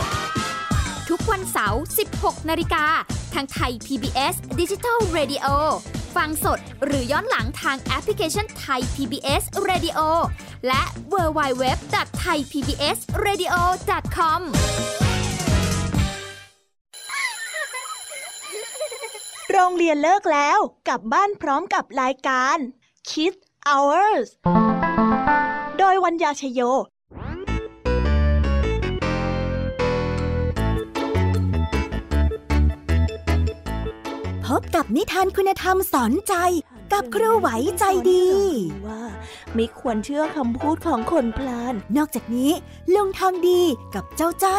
[1.09, 1.83] ทุกวันเสาร์
[2.15, 2.85] 16 นาฬิกา
[3.35, 5.47] ทางไทย PBS Digital Radio
[6.17, 9.99] ฟังสดหรือย้อนหลังทางแอปพลิเคชันไทย PBS Radio
[10.67, 13.55] และ w w w t h a i PBS Radio
[14.17, 14.41] com
[19.53, 22.59] โรงเรียนเลิกแล้ว กลับบ้านพร้อมกับรายการ
[23.09, 24.29] Kids Hours
[25.79, 26.61] โดยวัญญาชยโย
[34.47, 36.35] พบกับนิทานคุณธรรมสอนใจ
[36.93, 37.49] กับครูไหว
[37.79, 38.27] ใจดี
[38.87, 39.03] ว่า
[39.55, 42.53] ไม่ควรเชื่อคำพูดของคนพลาน นอกจากนี้
[42.95, 43.63] ลุงทองดี
[43.95, 44.59] กับเจ้าจ้อ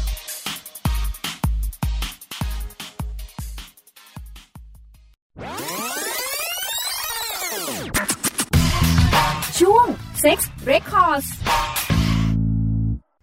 [10.23, 10.39] Sex
[10.71, 11.27] Records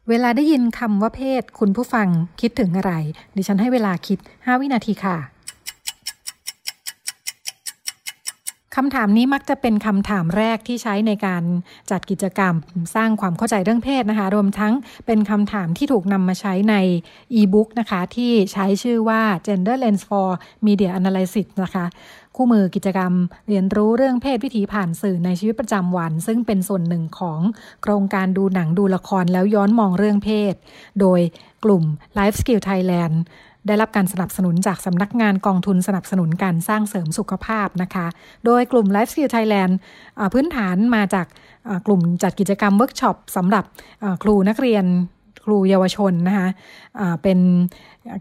[0.09, 2.09] เวลาได้ยินคำว่าเพศคุณผู้ฟัง
[2.41, 2.93] คิดถึงอะไร
[3.37, 5.17] ดิฉันให้เวลาคิด 5 วินาทีค่ะ
[8.77, 11.43] คำถามนี้มักจะเป็นคำถามแรกที่ใช้ในการ
[11.91, 12.55] จัดกิจกรรม
[12.95, 14.73] สร้างความเข้าใจเรื่องเพศนะคะ รวมทั้ง
[15.07, 16.75] เป็นคำถามที่ถูกนำมาใช้ใน
[17.35, 20.29] อีบุ๊กนะคะ ที่ใช้ชื่อว่า Gender Lens for
[20.67, 21.85] Media Analysis นะคะ
[22.37, 23.13] คู่มือกิจกรรม
[23.49, 27.41] เรียนรู้เรื่องเพศวิถีผ่านสื่อในชีวิตประจำวัน ซึ่งเป็นส่วนหนึ่งของ
[27.83, 30.55] โครงการดูหนังดูละครแล้วย้อนมองเรื่องเพศ
[31.01, 31.21] โดย
[31.65, 31.85] กลุ่ม
[32.19, 33.17] Life Skill Thailand
[33.67, 38.07] ได้รับการสนับสนุนจากสำนักงานกองทุนสนับสนุนการสร้างเสริมสุขภาพนะคะ
[38.45, 39.73] โดยกลุ่ม Life Skill Thailand
[40.33, 41.27] พื้นฐานมาจาก
[41.87, 43.65] กลุ่มจัดกิจกรรมเวิร์กช็อปสำหรับ
[44.23, 44.85] ครูนักเรียน
[45.45, 47.39] ครูเยาวชนนะคะเป็น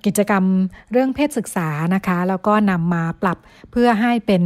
[0.06, 0.44] กิจกรรม
[0.92, 3.38] เรื่องเพศศึกษานะคะ แล้วก็นำมาปรับ
[3.72, 4.44] เพื่อให้เป็น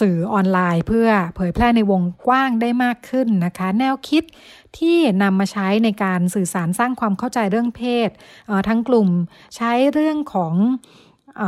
[0.00, 4.22] สื่อออนไลน์ เพื่อเผยแพร่ในวงกว้างได้มากขึ้นนะคะ แนวคิด
[4.78, 8.08] ที่นำมาใช้ในการสื่อสารสร้างความเข้าใจเรื่องเพศ
[8.68, 9.08] ทั้งกลุ่ม
[9.56, 10.54] ใช้เรื่องของ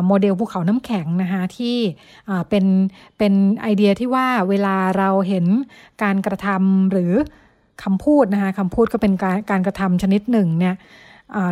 [0.07, 1.77] โมเดลภูเขาน้ำแข็งนะคะที่
[2.49, 2.65] เป็น
[3.19, 5.47] เป็นไอเดียที่ว่าเวลาเราเห็น
[6.03, 7.13] การกระทำหรือ
[7.83, 10.75] คำพูดนะคะคำพูดก็เป็นการการกระทำชนิดหนึ่งเนี่ย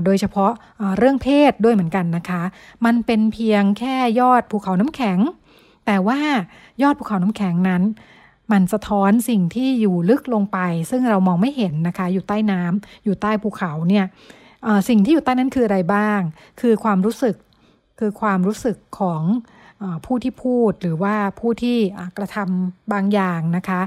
[0.04, 0.52] โดยเฉพาะ
[0.98, 2.42] เรื่องเพศด้วยเหมือนกันนะคะ
[2.84, 5.18] มันเป็นเพียงแค่ยอดภูเขาน้ำแข็ง
[5.86, 6.20] แต่ว่า
[6.82, 7.82] ยอดภูเขาน้ำแข็งนั้น
[8.52, 10.58] มันสะท้อนสิ่งที่อยู่ลึกลงไป
[10.90, 14.04] ซึ่งเรามองไม่เห็นนะคะ อยู่ใต้น้ำอยู่ใต้ภูเขาเนี่ย
[14.88, 16.20] สิ่งที่อยู่ใต้นั้นคืออะไรบ้าง
[16.60, 17.36] คือความรู้สึก
[17.98, 19.22] คือความรู้สึกของ
[20.04, 21.76] ผู้ที่พูดหรือว่าผู้ที่
[22.16, 23.80] กระทำบางอย่างนะคะ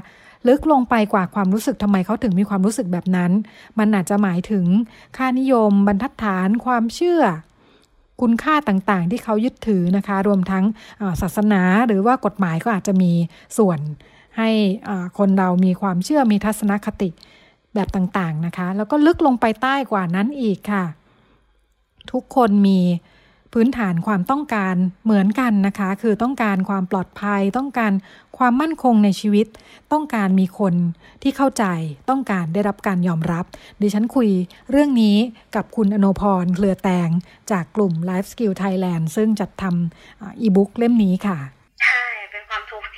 [0.48, 3.32] ลึกลงไปกว่าความรู้สึกทำไมเขาถึงมีความรู้สึกแบบนั้น
[3.78, 4.66] มันอาจจะหมายถึง
[5.16, 7.22] ค่านิยม บรรทัดฐานความเชื่อ
[8.20, 10.64] คุณค่าต่างๆ ที่เขายึดถือนะคะ รวมทั้ง
[11.20, 13.12] ศาสนาหรือว่ากฎหมายก็อาจจะมี
[13.58, 13.78] ส่วน
[14.38, 14.50] ให้
[15.18, 17.10] คนเรามีความเชื่อมีทัศนคติ
[17.74, 20.84] แบบต่างๆนะคะ แล้วก็ลึกลงไปใต้กว่านั้นอีกค่ะ
[22.12, 22.80] ทุกคนมี
[23.54, 24.74] พื้นฐานความต้องการ
[25.04, 27.92] เหมือนกันนะคะ คือต้องการความปลอดภัย ต้องการ
[28.38, 29.46] ความมั่นคงในชีวิต
[29.92, 30.74] ต้องการมีคน
[31.22, 31.64] ที่เข้าใจ
[32.10, 33.44] ต้องการได้รับการยอมรับ
[33.82, 34.28] ดิฉันคุย
[34.70, 35.16] เรื่องนี้
[35.54, 37.08] กับคุณอโนพรเคลือแตง
[37.50, 41.38] จากกลุ่ม Life Skill Thailand ซึ่งจัดทำอีบุ๊กเล่มนี้ค่ะ
[41.80, 42.02] ใช่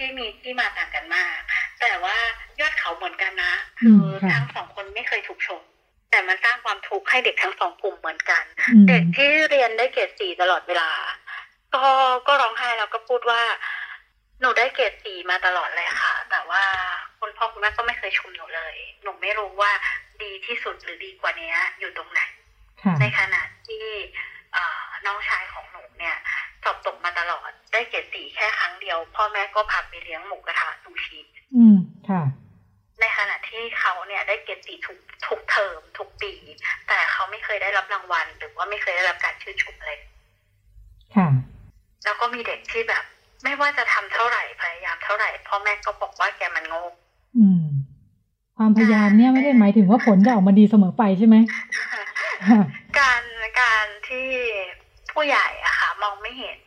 [0.00, 1.38] ทุกข์ที่มีที่มาต่างกันมาก
[1.80, 2.16] แต่ว่า
[2.60, 4.00] ยอดเขาเหมือนกันนะคือ
[4.32, 5.62] ทั้งสองคนไม่เคยถูกชม
[6.10, 8.44] แต่มันสร้างความทุกข์ให้เด็กทั้งสองกลุ่มเหมือนกัน
[8.88, 10.90] เด็กที่เรียนได้เกรดสี่ตลอดเวลา
[11.74, 11.84] ก็
[12.26, 13.42] ก็ร้องไห้แล้วก็พูดว่า
[14.40, 16.62] หนูได้เกรดสี่มาตลอดเลยค่ะ แต่ว่า
[17.18, 19.72] คุณพ่อคุณแม่ก็ไม่เคยชมหนูเลย หนูไม่รู้ว่า
[20.22, 22.20] ดีที่สุดหรือดีกว่านี้อยู่ตรงไหน
[23.00, 23.86] ในขณะที่
[25.06, 26.16] น้องชายของหนูเนี่ย
[26.64, 31.18] สอบตกมาตลอด ได้เกรดสี่แค่ครั้งเดียว พ่อแม่ก็พาไปเลี้ยงหมูกระทะซูชิ
[31.56, 31.76] อืม
[32.08, 32.22] ค่ะ
[33.00, 36.32] ในขณะที่เขาเนี่ยได้เกียรติทุกทุกเทอมทุกปี
[36.88, 39.98] แต่เขาไม่เคยได้รับรางวัล หรือว่าไม่เคยได้รับการชื่นชมเลย
[41.16, 41.28] ค่ะ
[42.04, 43.04] แล้วก็มีเด็กที่แบบ
[43.44, 46.82] ไม่ว่าจะทำเท่าไหร่พยายามเท่าไหร่ พ่อแม่ก็บอกว่าแกมันโง่
[47.38, 47.64] อืม
[48.56, 51.36] ความพยายามเนี่ยไม่ได้หมายถึงว่าผลจะออกมาดีเสมอไปใช่ไหม
[52.98, 53.22] การ
[53.60, 54.28] การที่
[55.12, 56.58] ผู้ใหญ่อะค่ะ มองไม่เห็น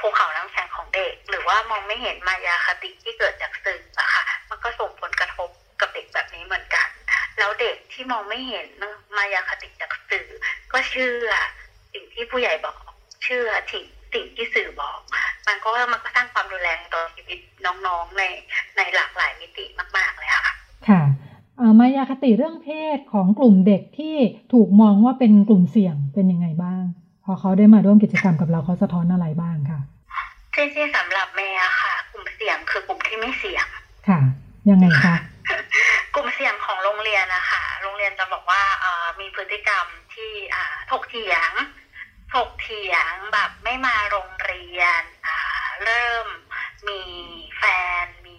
[0.00, 5.48] ภูเขาน้ำแข็งของเด็ก หรือว่ามองไม่เห็นมายาคติที่เกิดจากสื่ออะค่ะ มันก็ส่งผลกระทบ
[5.80, 6.88] กับเด็กแบบนี้เหมือนกัน
[7.38, 8.66] แล้วเด็กที่มองไม่เห็น
[9.16, 10.28] มายาคติจากสื่อ
[10.72, 11.30] ก็เชื่อ
[11.92, 12.76] สิ่งที่ผู้ใหญ่บอก
[13.24, 14.98] เชื่อสิ่งสิ่งที่สื่อบอก
[15.46, 18.22] มันก็มันก็สร้างความรุนแรงต่อชีวิตน้องๆใน
[18.76, 19.64] ในหลากหลายมิติ
[19.96, 20.54] มาก ๆเลยค่ะ
[20.88, 21.02] ค่ะ
[21.80, 24.16] มายาคติเรื่องเพศของกลุ่มเด็กที่
[24.52, 26.84] ถูกมองว่าเป็นกลุ่มเสี่ยงเป็นยังไงบ้าง
[27.28, 29.80] พอเขาได้มาร่วมกิจกรรมกับเราเขาสะท้อนอะไรบ้างค่ะ
[30.54, 33.66] ที่ที่สำหรับเมย์ค่ะ กลุ่มเสี่ยงคือกลุ่มที่ไม่เสี่ยง
[34.08, 34.20] ค่ะ
[34.70, 35.14] ยังไงคะ
[36.14, 38.62] กลุ่มเสี่ยงของโรงเรียนนะคะโรงเรียนจะบอกว่า
[39.20, 40.32] มีพฤติกรรมที่
[40.90, 41.50] ถกเถียง
[42.34, 45.02] ถกเถียงแบบไม่มาโรงเรียน
[45.84, 46.26] เริ่ม
[46.88, 47.02] มี
[47.58, 47.64] แฟ
[48.04, 48.38] นมี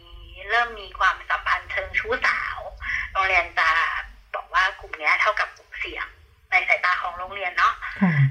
[0.50, 2.60] เริ่มมีความสัมพันธ์เชิงชู้สาว
[3.12, 3.69] โรงเรียนจะ
[4.36, 6.08] บอกว่ากลุ่มนี้เท่ากับกลุ่มเสี่ยง
[6.52, 7.74] ในสายตาของโรงเรียนเนาะ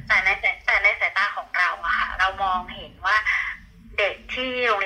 [0.07, 0.29] แต่ใน
[0.67, 3.17] แต่ในสายตาของเราอะค่ะ เรามองเห็นว่า
[3.99, 4.86] เด็กที่โรงเร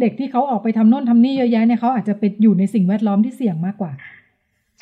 [0.00, 3.92] เด็กที่เขาออกไปทำโน่นทำนี่เยอะแยะเนี่ยเขาอาจจะไปอยู่ในสิ่งแวดล้อมที่เสี่ยงมากกว่า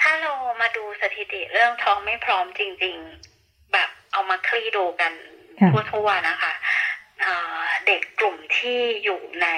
[0.01, 2.97] ถ้าเรามาดูสถิติเรื่องท้องไม่พร้อมจริง
[3.35, 5.13] ๆ แบบเอามาคลี่ดูกัน
[5.93, 6.53] ทั่วๆนะคะ
[7.87, 9.49] เด็กกลุ่มที่อยู่ใน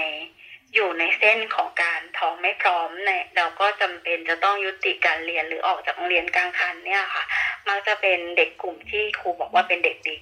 [0.75, 7.25] อยู่ในเส้นของการท้องไม่พร้อมเนี่ยเราก็จำเป็นจะต้องยุติการเรียนหรือออกจากโรงเรียนกลางคันเนี่ยค่ะ
[7.69, 10.17] มักจะเป็นเด็กกลุ่มที่ครูบอกว่าเป็นเด็กดี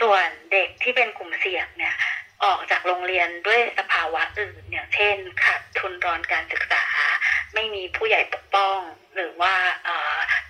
[0.00, 1.94] ส่วนเด็กที่เป็นกลุ่มเสี่ยงเนี่ย
[2.44, 6.84] ออกจากโรงเรียนด้วยสภาวะอื่นอย่างเช่นขาดทุนรอนการศึกษา
[7.54, 8.78] ไม่มีผู้ใหญ่ปกป้อง
[9.14, 9.54] หรือว่า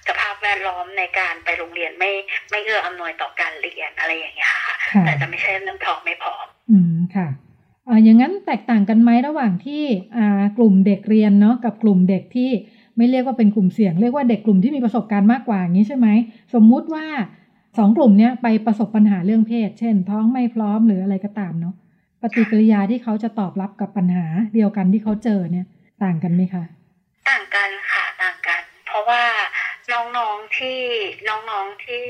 [0.09, 2.13] สภาพแวดล้อมในการไปโรงเรียนไม่
[2.51, 4.75] ไม่เอื้ออำนวยต่อการเรียนอะไรอย่างเงี้ยค่ะ
[5.05, 6.33] แต่จะไม่ใช่เรื่องท้องไม่พอ
[6.71, 7.29] อืมค่ะ
[7.89, 9.83] อ่าอย่างนั้นแตกต่างกันไหมระหว่างที่
[10.17, 12.51] อ่ากลุ่มเด็กเรียนเนาะกับกลุ่มเด็กที่
[12.97, 16.09] ไม่เรียกว่าเป็นกลุ่มเสี่ยง เรียกว่าเด็กกลุ่มที่มีประสบการณ์มากกว่าอย่างนี้ใช่ไหม
[16.55, 17.07] สมมุติว่า
[17.79, 21.75] สองกลุ่มเนี้ยไปประสบปัญหาเรื่องเพศ เช่น ท้องไม่พร้อมหรืออะไรก็ตามเนาะ
[22.23, 25.67] ปฏิกิริยาที่เขาจะตอบรับกับปัญหาเดียวกันที่เขาเจอเนี่ย
[26.03, 26.65] ต่างกันไหมคะ
[27.29, 29.23] ต่างกันค่ะต่างกัน เพราะว่า
[29.93, 30.79] น้องๆที่
[31.29, 32.05] น้องๆที่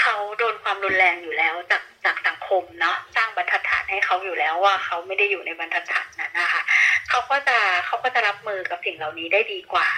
[0.00, 6.62] เขาโดนความรุนแรงอยู่แล้วจากจากสังคมเนาะสร้างบรรทัดฐานให้เขาอยู่แล้วว่าเขาไม่ได้อยู่ในบรรทัดฐานนั้นนะคะ
[7.08, 9.88] เขาก็จะเขาก็จะรับมือกับสิ่งเหล่านี้ได้ดีกว่า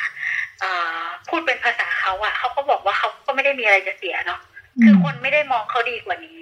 [1.28, 4.40] พูดเป็นภาษาเขาอะเขาก็บอกว่าเขาก็ไม่ได้มีอะไรจะเสียเนาะ
[4.82, 6.38] คือคนไม่ได้มองเขาดีกว่านี้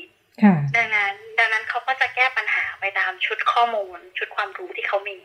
[0.76, 5.18] ดังนั้น ดังนั้นเขาก็จะแก้ปัญหาไปตามชุดข้อมูล ชุดความรู้ที่เขามี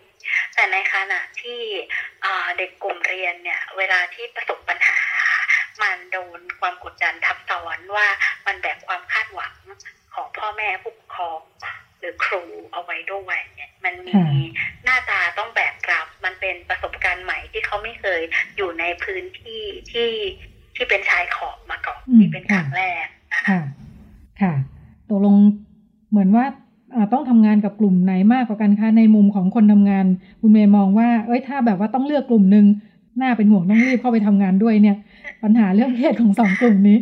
[0.56, 1.62] แต่ในขณะที่
[2.58, 5.00] เด็กกลุ่มเรียนเนี่ย เวลาที่ประสบปัญหา
[5.82, 8.08] มันโดนความกดดันทับซ้อนว่า
[8.48, 9.56] มันแบกความคาดหวัง
[10.16, 11.42] ของพ่อแม่ผู้ปกครอง
[12.00, 14.20] หรือครูเอาไว้ด้วยเนี่ยมันมี
[14.84, 18.22] หน้าตาต้องแบกรับ มันเป็นประสบการณ์ใหม่ที่เขาไม่เคย
[18.56, 20.12] อยู่ในพื้นที่ที่
[20.76, 21.40] ที่เป็นชายข
[31.66, 32.66] แบบว่าต้องเลือกกลุ่มหนึ่ง
[33.18, 34.98] หน้าเป็นห่วงต้องรีบเข้าไปทำงานด้วยเนี่ย
[35.44, 36.98] ปัญหาเรื่องเพศของสองกลุ่มนี้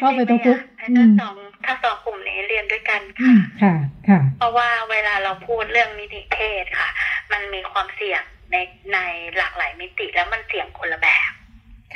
[0.00, 3.74] เข้าไปตะกุกถ้าสองถ้าสองกลุ่มนี้เรียนด้วยกันค่ะค่ะ
[4.08, 6.88] ค่ะ เพราะว่าเวลาเราพูดเรื่องมิติเพศค่ะ
[7.32, 8.56] มันมีความเสี่ยงใน
[8.92, 8.98] ใน
[9.36, 11.30] หลากหลายมิติแล้วมันเสี่ยงคนละแบบ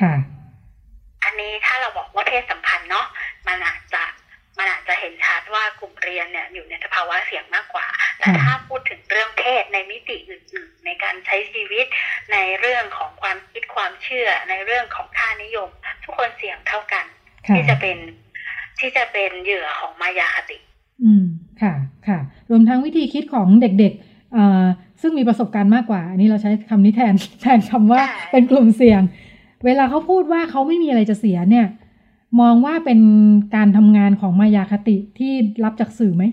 [0.00, 0.14] ค่ะ
[1.24, 3.06] อันนี้ถ้าเราบอกว่าเพศสัมพันธ์เนาะ
[3.46, 4.02] มันอาจจะ
[4.60, 7.86] มันอาจจะเห็นชัดว่ากลุ่มเรียนเนี่ยอยู่ในสภาวะเสี่ยงมากกว่า
[8.18, 11.86] แต่ถ้าพูดถึงเรื่องเพศในมิติอื่น ๆ ในการใช้ชีวิต
[12.32, 15.68] ในเรื่องของความคิดความเชื่อ ในเรื่องของค่านิยม
[16.04, 17.04] ทุกคนเสี่ยงเท่ากัน
[17.54, 17.96] ที่จะเป็น
[18.78, 20.58] ที่จะเป็นเหยื่อของมายาคติ
[21.02, 21.24] อืม
[21.62, 21.74] ค่ะ
[22.08, 22.18] ค่ะ
[22.50, 24.44] รวมทั้งวิธีคิดของเด็กๆอ่
[25.00, 29.02] ซึ่งมีประสบการณ์มากกว่า อันนี้เราใช้คำนี้แทนแทนคำว่าเป็นกลุ่มเสี่ยง
[29.66, 31.66] เวลาเขาพูดว่าเขาไม่มีอะไรจะเสียเนี่ย
[32.40, 33.00] มองว่าเป็น
[33.54, 35.32] การทำงานของมายาคติที่
[35.64, 36.24] รับจากสื่อไหม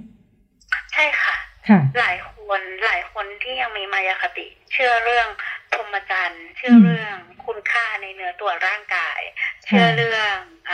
[0.94, 1.36] ใช่ค่ะ
[1.70, 5.28] ค่ะ หลายคนหลายคนที่ยังมีมายาคติ เชื่อเรื่อง
[5.72, 9.20] พรหมจรรย์เชื่อเรื่องคุณค่าในเนื้อตัวร่างกาย
[9.66, 10.36] เชื่อเรื่อง
[10.70, 10.72] อ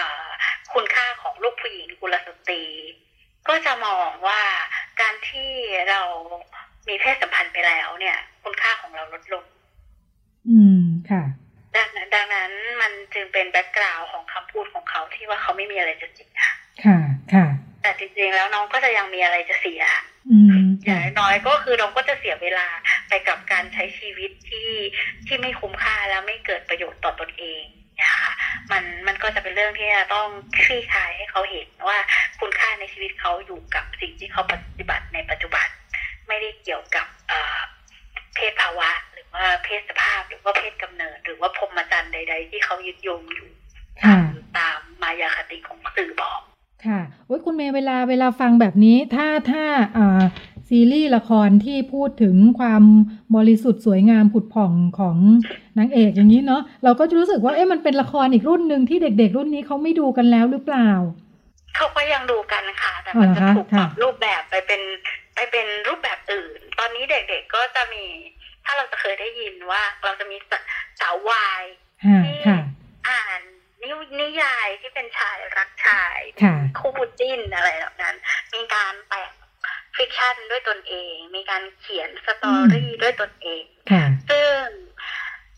[0.73, 2.63] คุณค่าของลูกผู้หญิงกุลสตรี
[3.47, 4.41] ก็จะมองว่า
[5.01, 5.51] การที่
[5.89, 6.01] เรา
[6.87, 9.43] มีเพศสัมพันธ์ไปแล้วเนี่ย คุณค่าของเราลดลง
[10.49, 11.23] อืมค่ะ
[11.77, 16.31] ดังนั้นดังนั้นมันจึงเป็นแบ็กกราวน์ของคำพูดของเขาที่ว่าเขาไม่มีอะไรจะเสีย
[16.83, 16.97] ค่ะ
[17.33, 17.45] ค่ะ
[17.81, 19.83] แต่จริงๆแล้วน้องก็จะยังมีอะไรจะเสีย
[20.85, 22.67] อย่างน้อยก็คือน้องก็จะเสียเวลา
[23.09, 24.71] ไปกับการใช้ชีวิตที่
[25.27, 27.63] ที่ไม่คุ้มค่าแล้วไม่เกิดประโยชน์ต่อตนเอง
[27.97, 28.33] เนี่ยค่ะ
[28.71, 30.27] มันมันก็จะเป็นเรื่องที่จะต้อง
[30.63, 31.97] คลี่คลายให้เขาเห็นว่า
[32.39, 35.67] คุณค่าในชีวิตเขาอยู่กับสิ่งที่เขาปฏิบัติในปัจจุบัน
[36.27, 37.07] ไม่ได้เกี่ยวกับ
[38.35, 38.89] เพศภาวะ
[39.35, 43.49] ว่าเพศสภาพหรือว่าเพศกำเนิด หรือว่าพรหมจรรย์ใด ๆ ที่เขายึดโยงอยู่
[44.57, 46.41] ตามมายาคติของสื่อบอก
[46.85, 49.63] ค่ะโอ้ยคุณเมย์เวลาเวลาฟังแบบนี้ ถ้าถ้า
[49.97, 50.23] อ่า
[50.69, 52.83] ซีรีส์ละครที่พูดถึงความ
[53.35, 55.17] บริสุทธิ์สวยงามผุดผ่องของ
[55.77, 60.89] นางเอกอย่างนี้เนาะเราก็จะรู้สึกว่าเอ๊ะมันเป็นละครอีกรุ่นหนึ่งที่เด็ก ๆ รุ่นนี้เขาไม่ดูกันแล้วหรือเปล่า
[61.75, 64.81] เขาก็ยังดูกันค่ะแต่มันจะถูกปรับรูปแบบไปเป็น
[65.35, 68.03] ไปเป็นรูปแบบอื่น ตอนนี้เด็ก ๆก็จะมี
[68.41, 70.37] ถ้าเราจะเคยได้ยินว่า เราจะมี
[70.99, 71.63] สาววาย
[72.25, 72.35] ที่
[73.09, 73.41] อ่าน
[73.81, 73.87] นิ
[74.21, 76.19] นิยายที่เป็นชายรักชาย
[76.79, 78.15] คู่จิ้นอะไรเหล่านั้น
[78.53, 79.31] มีการแปะ
[79.97, 83.63] fiction ด้วยตนเอง มีการเขียน story ด้วยตนเอง
[84.29, 84.57] ซึ่ง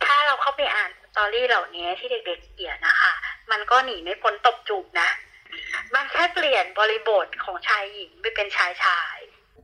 [0.06, 3.14] ถ้าเราเข้าไปอ่าน story เหล่านี้ที่เด็กๆเขียนนะคะ
[3.52, 5.10] มันก็หนีไม่พ้นตบจูบนะ
[5.94, 9.18] มันแค่เปลี่ยนบริบทของชายหญิงไปเป็นชายชาย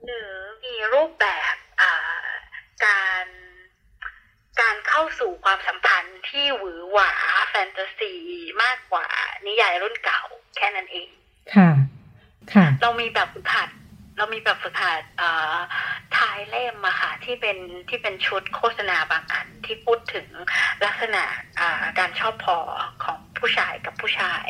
[0.05, 0.31] หรือ
[0.65, 1.55] มีรูปแบบ
[2.85, 3.25] การ
[4.61, 7.11] การเข้าสู่ความสัมพันธ์ที่หวือหวา
[7.49, 8.13] แฟนตาซี
[8.63, 9.07] มากกว่า
[9.47, 10.21] นิยายรุ่นเก่า
[10.57, 11.09] แค่นั้นเอง
[11.55, 11.69] ค่ะ
[12.53, 13.69] ค่ะ เรามีแบบฝึกหัด
[14.17, 15.03] เรามีแบบฝึกหัด
[16.17, 17.57] ท้ายเล่มมาค่ะที่เป็น
[17.89, 20.27] ที่เป็นชุดโฆษณาบางอันที่พูดถึง
[20.85, 21.23] ลักษณะ
[21.99, 22.57] การชอบพอ
[23.03, 24.45] ของผู้ชายกับผู้ชาย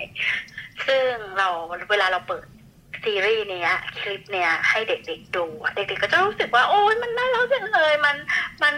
[0.87, 1.47] ซึ่งเรา
[1.91, 2.47] เวลาเราเปิด
[3.03, 8.17] ซีรีส์เนี้ยคลิปเนี้ยให้เด็กๆดู เด็กๆก็จะรู้สึกว่า โอ้ยมันน่ารักจังเลยมัน
[8.63, 8.75] มัน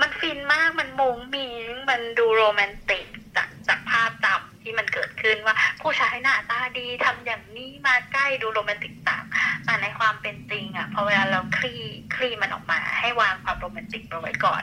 [0.00, 3.06] มันฟินมากมันมุงมิงมันดูโรแมนติก
[3.36, 9.24] จากจากภาพจำที่มันเกิดขึ้นว่า ผู้ชายหน้าตาดีทำอย่างนี้มาใกล้ดูโรแมนติกต่าง
[9.64, 11.80] แต่ในความเป็นจริงอะพอเวลาเราคลี่
[12.16, 14.62] คลี่มันออกมา ให้วางความโรแมนติกเอาไว้ก่อน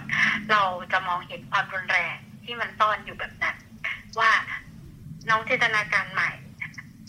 [0.51, 3.57] เราจะมองเห็นความรุนแรงที่มันซ่อนอยู่แบบนั้น
[4.19, 4.31] ว่า
[5.29, 6.31] น้องจินตนาการใหม่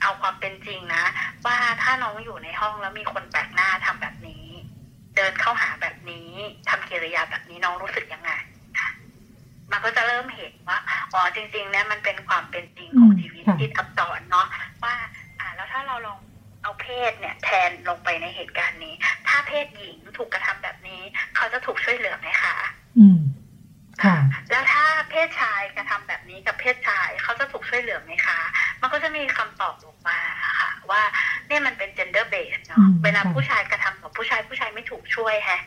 [0.03, 1.05] เอาความเป็นจริงนะ
[1.47, 4.47] ว่าถ้าน้องอยู่ในห้องแล้วมีคนแปลกหน้าทำแบบนี้
[5.17, 6.31] เดินเข้าหาแบบนี้
[6.69, 8.31] ทำกิริยาแบบนี้น้องรู้สึกยังไง
[9.71, 10.79] มันก็จะเริ่มเห็นว่า
[11.13, 14.47] อ๋อจริงๆเนี่ยมันเป็นความเป็นจริงของชีวิตที่อับสอนเนาะ
[14.85, 14.95] ว่า
[15.41, 16.19] อ่า แล้วถ้าเราลอง
[16.63, 18.95] เอาเพศเนี่ย แทนลงไปในเหตุการณ์นี้
[19.29, 21.01] ถ้าเพศหญิงถูกกระทำแบบนี้
[21.37, 22.57] เขาจะถูกช่วยเหลือไหมคะ
[22.99, 23.40] อืมค่ะ
[24.51, 28.39] แล้วถ้าเพศชายกระทำแบบนี้กับเพศชายเขาจะถูกช่วยเหลือไหมคะ
[28.81, 30.19] มันก็จะมีคำตอบออกมา
[30.61, 31.03] ค่ะ ว่า
[31.47, 35.61] เนี่ยมันเป็น gender based เนาะเวลาผู้ชายกระทำกับผู้ชายผู้ชายไม่ถูกช่วยฮะ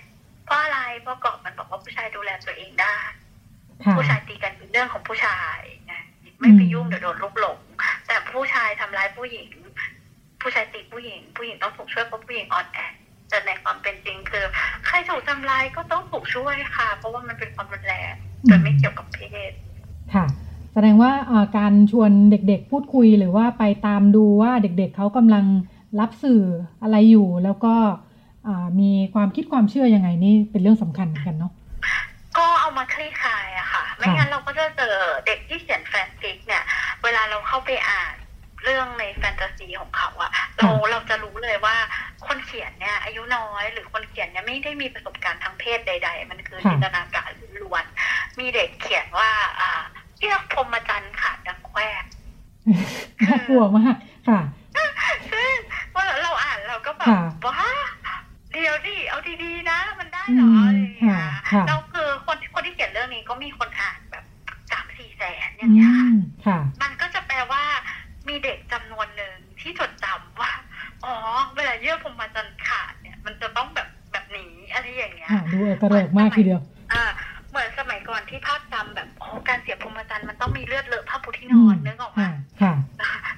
[0.46, 2.98] เพราะอะไรเพราะกอบมันบอกว่าผู้ชายดูแลตัวเองได้
[3.98, 5.60] ผู้ชายตีกันเป็นเรื่องของผู้ชาย
[5.92, 6.02] นะ
[6.40, 7.60] ไม่ไปยุ่งเดี๋ยวโดนลุกหลง
[8.08, 9.50] แต่ผู้ชายทำร้ายผู้หญิง
[10.42, 12.80] ผู้ชายตีผู้หญิง ผู้หญิงต้องถูกช่วยเพราะผู้หญิงอ่อนแอ
[13.34, 14.46] แต่ในความเป็นจริงคือ
[14.86, 18.14] ใครถูกทำร้ายก็ต้องถูกช่วยค่ะ เพราะว่ามันเป็นความรุนแรง
[18.48, 19.20] โดยไม่เกี่ยวกับเพ
[19.50, 19.52] ศ
[20.14, 20.26] ค่ะ
[20.74, 21.12] แสดงว่า
[21.58, 25.46] การชวนเด็กๆ พูดคุยหรือว่าไปตามดูว่าเด็กๆเเขากำลัง
[26.00, 26.44] รับสื่อ
[26.82, 27.76] อะไรอยู่ แล้วก็
[28.80, 31.52] มีความคิดความเชื่อยังไงนี่เป็นเรื่องสำคัญเหมือนกันเนาะ
[32.38, 36.64] ก็เอามาคลี่คลายอะค่ะ ไม่งั้นเราก็จะเจอเด็กที่เขียนแฟนฟิกเนี่ย
[37.04, 38.16] เวลาเราเข้าไปอ่าน
[38.64, 41.76] เรื่องในแฟนตาซีของเขาอะเราเราจะรู้เลยว่า
[42.28, 47.30] คนเขียนเนี่ยอายุน้อยหรือคนเขียนเนี่ยไม่ได้มีประสบการณ์ทางเพศใด ๆ มันคือจินตนาการ
[47.62, 47.86] ล้วน
[48.40, 49.82] มีเด็กเขียนว่า อ่า
[50.20, 52.04] เรียกพรมจันทร์ขาดดังแควก
[53.26, 53.96] น่ากลัวมาก
[54.28, 54.42] ค่ะ
[55.32, 55.54] ซึ่ง
[55.92, 57.16] เมื่อเราอ่านเราก็แบบ
[57.48, 57.62] ว่า
[58.52, 61.28] เดี๋ยวดิเอาดีๆนะ มันได้เหรออะไรอย่างเงี้ย
[61.68, 64.26] เราคือคนคนที่เขียนเรื่องนี้ก็มีคนอ่านแบบ
[64.72, 65.92] สามสี่แสนอย่างเงี้ย
[66.46, 67.64] ค่ะมันก็จะแปลว่า
[68.28, 70.52] มีเด็กจำนวนหนึ่งที่จดจำว่า
[71.06, 71.16] อ๋อ
[71.56, 76.62] เวลาเยื่อพรมจันทร์ขาดเนี่ย มันจะต้องแบบแบบนี้อะไรอย่างเงี้ยดูกระเริกมากทีเดียว
[76.94, 77.04] อ่า
[77.50, 82.24] เหมือนสมัยก่อนที่ภาพจำแบบโอ้การเสียพรมจันทร์มันต้องมีเลือดเลอะผ้าปูที่นอนนึกออกไหม
[82.62, 82.74] ค่ะ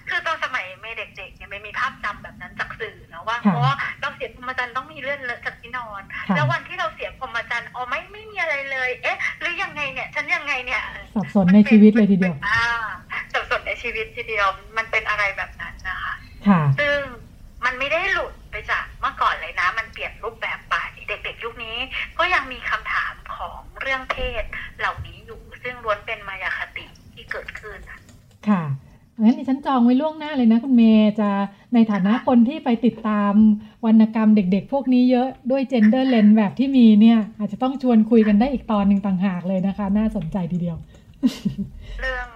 [0.10, 6.02] คือตอนสมัยเมเด็กๆเนี่ยไม่มีภาพจำแบบนั้นจากสื่อนะว่าเพราะเราเสียพรมจันทร์ต้องมีเลือดเลอะจากที่นอน
[6.36, 10.82] แล้ววันที่เราเสียพรมจันทร์อ๋อไม่ไม่มีอะไรเลย เอ๊ะ หรือยังไงเนี่ย ฉันยังไงเนี่ย
[11.15, 12.65] สับสนในชีวิตเลยทีเดียวอ่า
[13.36, 16.13] สับสนในชีวิตทีเดียวมันเป็นอะไรแบบนั้นนะคะ
[16.80, 16.98] ซึ่ง
[17.65, 20.76] มันไม่ได้หลุดไปจากเมื่อก่อนเลยนะ มันเปลี่ยนรูปแบบไป
[21.08, 21.78] เด็กๆ ยุคนี้
[22.17, 24.43] ก็ยังมีคำถามของเรื่องเพศ
[24.80, 27.80] เหล่านี้อยู่ ซึ่งล้วนเป็นมายาคติที่เกิดขึ้น
[28.50, 28.63] ค่ะ
[29.22, 31.30] งั้นดิฉันจองไว้ล่วงหน้าเลยนะคุณเมย์จะ
[31.74, 33.34] ในฐานะคนที่ไปติดตาม
[33.86, 40.78] วรรณกรรมเด็กๆ พวกนี้เยอะด้วยเจนเดอร์เลนแบบที่มีเนี่ย อาจจะต้องชวนคุยกันได้อีกตอนหนึ่งต่างหากเลยนะคะ น่าสนใจทีเดียว
[42.01, 42.28] เรื่อง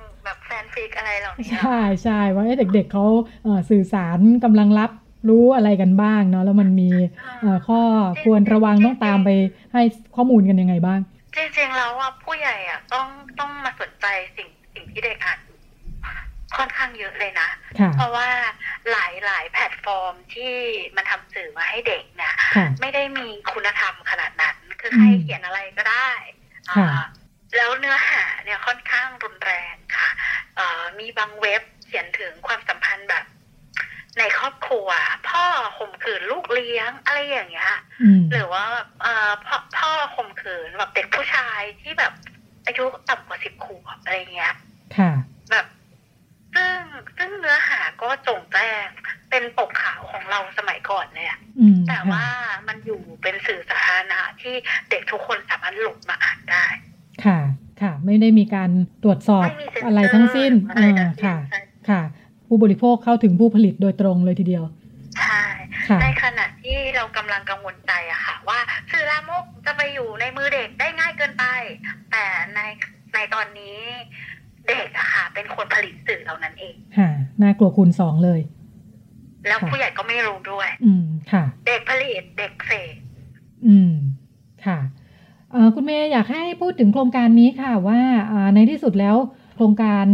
[0.79, 3.05] แบบแฟนฟิกอะไรเหล่านี้ใช่ใช่ว่าเด็ก ๆเขา
[3.69, 4.91] สื่อสารกำลังรับ
[5.29, 6.91] รู้อะไรกันบ้างเนาะแล้วมันมี
[7.67, 7.81] ข้อ
[8.23, 9.29] ควรระวังต้องตามไป
[9.73, 9.81] ให้
[10.15, 10.99] ข้อมูลกันยังไงบ้าง
[11.35, 13.07] จริงๆแล้วว่าผู้ใหญ่อะต้อง
[13.39, 14.05] ต้องมาสนใจ
[14.35, 15.39] สิ่งสิ่งที่เด็กอ่าน
[16.57, 17.49] ค่อนข้างเยอะเลยนะ
[17.95, 18.29] เพราะว่า
[18.91, 20.53] หลายหลายแพลตฟอร์มที่
[20.95, 22.35] มันทำสื่อมาให้เด็กเนี่ย
[22.81, 26.09] ไม่ได้มีคุณธรรมขนาดนั้น คือใครเขียนอะไรก็ได้
[27.55, 30.09] แล้วเนื้อหาเนี่ยค่อนข้างรุนแรงค่ะ
[30.99, 33.25] มีบางเว็บเขียนถึงความสัมพันธ์แบบ
[34.19, 34.87] ในครอบครัว
[35.29, 35.45] พ่อ
[35.77, 37.73] ข่มขืนลูกเลี้ยงอะไรอย่างเงี้ย
[38.31, 38.63] หรือว่า
[39.01, 42.13] เอ่อพ่อพ่อข่มขืนแบบเด็กผู้ชายที่แบบ
[42.65, 44.53] อายุต่ำกว่าสิบขวบอะไรเงี้ย
[44.97, 45.11] ค่ะ
[45.51, 45.65] แบบ
[46.55, 46.77] ซึ่ง
[47.17, 48.87] ซึ่งเนื้อหาก็จงแจ้ง
[49.29, 52.25] เป็นปกขาวของเราสมัยก่อนเลยอะอืมแต่ค่ะว่า
[52.67, 54.55] มันอยู่เป็นสื่อสาธารณะที่
[54.89, 56.65] เด็กทุกคนสามารถหลงมาอ่านได้
[57.25, 57.39] ค่ะ
[57.81, 58.69] ค่ะ ไม่ได้มีการ
[59.03, 61.59] ตรวจสอบไม่มีเซ็นเซอร์อะไรทั้งสิ้นอะไรทั้งสิ้นค่ะใช่
[61.89, 62.01] ค่ะ
[62.47, 64.63] ผู้บริโภคเข้าถึงผู้ผลิตโดยตรงเลยทีเดียว
[65.21, 65.43] ใช่
[65.87, 68.59] ค่ะในขณะที่เรากำลังกังวลใจอะค่ะ ว่า
[68.91, 71.45] สื่อลามกจะไปอยู่ในมือเด็กได้ง่ายเกินไป
[72.11, 72.23] แต่
[72.55, 72.59] ใน
[73.13, 73.77] ในตอนนี้
[74.67, 77.09] เด็กอะค่ะ เป็นคนผลิตสื่อเหล่านั้นเองค่ะ
[77.41, 78.41] น่ากลัวคูณสองเลย
[79.47, 82.95] แล้วค่ะผู้ใหญ่ก็ไม่รู้ด้วย อืมค่ะ เด็กผลิตเด็กเสพ
[83.67, 83.93] อืม
[84.65, 84.98] ค่ะเอ่อ
[85.75, 88.01] คุณเมย์อยากให้พูดถึงโครงการนี้ค่ะว่า
[88.55, 89.15] ในที่สุดแล้ว
[89.55, 90.05] โครงการ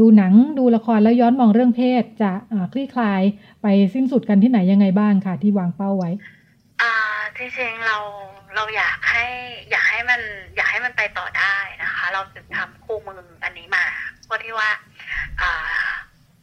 [0.00, 3.22] ดูหนังดูละครแล้วย้อนมองเรื่องเพศ จะอ่าคลี่คลาย
[3.62, 6.10] ไปสิ้นสุดกันที่ไหนยังไงบ้างค่ะ ที่วางเป้าไว้
[6.82, 6.92] อ่
[7.36, 7.98] จริงๆเรา
[8.54, 9.24] เราอยากให้
[9.70, 10.20] อยากให้มัน
[10.56, 13.84] อยากให้มันไปต่อได้นะคะ เราถึงทำคู่มืออันนี้มา
[14.24, 14.70] เพื่อที่ว่า
[15.40, 15.88] อ่า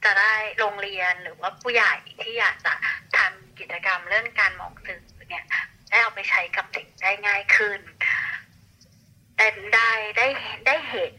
[0.03, 2.73] จะได้โรงเรียนหรือว่าผู้ใหญ่ที่อยากจะ
[3.17, 5.45] ทำกิจกรรมเรื่องการมองสื่อเนี่ย
[5.89, 7.79] ได้เอาไปใช้กับเด็กได้ง่ายขึ้น
[9.41, 10.27] แต่ได้ได้
[10.67, 11.15] ได้เห็น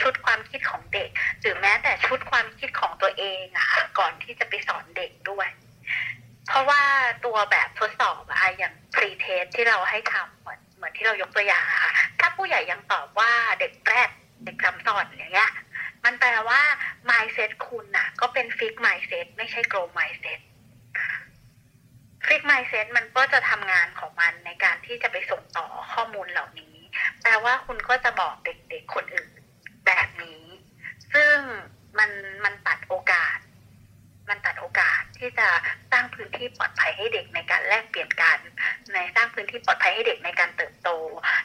[0.00, 1.10] ชุดความคิดของเด็ก
[1.40, 5.48] หรือแม้แต่ชุดความคิดของตัวเองอะค่ะก่อนที่จะไปสอนเด็กด้วย
[6.48, 6.82] เพราะว่า
[7.24, 14.08] ตัวแบบทดสอบอะอย่าง pre test ที่เราให้ทำเหมือนเหมือนที่เรายกตัวอย่างค่ะถ้าผู้ใหญ่ยังตอบว่าเด็กแรก
[14.44, 15.50] เด็กจำสอนอย่างเงี้ย
[16.04, 16.60] มันแปลว่า
[17.10, 20.40] mindset คุณน่ะ ก็เป็น fix mindset ไม่ใช่ grow mindset
[22.26, 26.75] fix mindset มันก็จะทำงานของมันในการที่จะไปส่งต่อข้อมูลเหล่านี้
[27.22, 29.30] แปลว่าคุณก็จะบอกเด็กๆคนอื่น
[29.86, 30.44] แบบนี้
[31.12, 31.36] ซึ่ง
[31.98, 32.10] มัน
[32.44, 33.38] มันตัดโอกาส
[34.28, 35.48] มันตัดโอกาสที่จะ
[35.90, 38.38] สร้างพื้นที่ปลอดภัยให้เด็กในการแลกเปลี่ยนกัน
[38.92, 40.88] ในสร้างพื้นที่ปลอดภัยให้เด็กในการเติบโต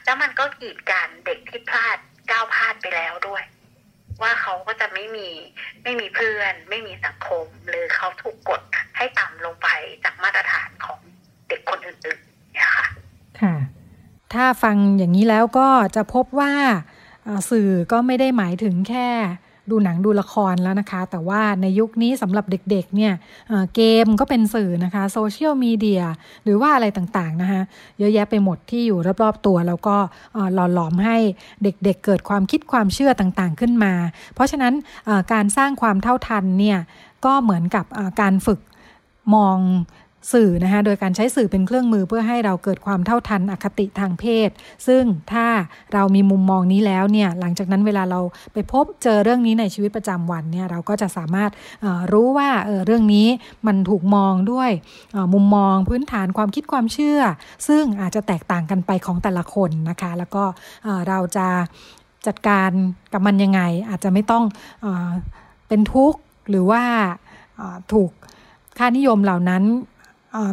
[0.05, 1.97] แล้วมันก็กีดกันเด็กที่พลาด
[2.31, 3.43] ก้าวพลาดไปแล้วด้วย
[4.21, 5.29] ว่าเขาก็จะไม่มี
[5.83, 8.61] ไม่มีเพื่อน ไม่มีสังคม หรือเขาถูกกด
[8.97, 9.67] ให้ต่ำลงไป
[10.03, 10.99] จากมาตรฐานของ
[11.49, 12.87] เด็กคนอื่นๆเนี่ยค่ะ
[13.41, 13.55] ค่ะ
[14.33, 16.53] ถ้าฟังอย่างนี้แล้วก็จะพบว่า
[17.49, 19.09] สื่อก็ไม่ได้หมายถึงแค่
[19.69, 23.13] ดูหนังดูละครแล้วนะคะ แต่ว่าในยุคนี้สำหรับเด็กๆเนี่ย
[23.75, 26.03] เกมก็เป็นสื่อนะคะโซเชียลมีเดีย
[26.43, 27.61] หรือว่าอะไรต่างๆนะคะ
[27.99, 29.95] เยอะแยะไปหมดที่อยู่รอบๆตัว แล้วก็
[30.53, 31.17] หล่อหลอมให้
[31.63, 33.93] เด็กๆเเกิดความคิดความเชื่อต่างๆขึ้นมา
[34.33, 34.73] เพราะฉะนั้น
[35.33, 36.79] การสร้างความเท่าทันเนี่ย
[37.25, 37.85] ก็เหมือนกับ
[38.21, 38.59] การฝึก
[39.35, 39.57] มอง
[40.33, 44.49] สื่อนะคะโดยการใช้สื่อเป็นเครื่องมือเพื่อให้เราเกิดความเท่าทันอคติทางเพศ
[44.87, 45.47] ซึ่งถ้า
[45.93, 48.19] เรามีมุมมองนี้แล้วเนี่ยหลังจากนั้นเวลาเรา
[48.53, 51.51] ไปพบเจอเรื่องนี้ในชีวิตประจำวันเนี่ยเราก็จะสามารถ
[52.11, 53.27] รู้ว่าเเรื่องนี้
[53.67, 54.71] มันถูกมองด้วย
[55.33, 57.19] มุมมองพื้นฐานความคิดความเชื่อ
[57.67, 60.43] ซึ่งอาจจะแตกต่างกันไปของแต่ละคนนะคะ แล้วก็
[61.07, 61.47] เราจะ
[62.27, 62.71] จัดการ
[63.13, 64.43] กับมันยังไง อาจจะไม่ต้อง
[64.81, 64.87] เอ
[65.67, 66.19] เป็นทุกข์
[66.49, 66.83] หรือว่า
[67.93, 68.09] ถูก
[68.77, 69.63] ค่านิยมเหล่านั้น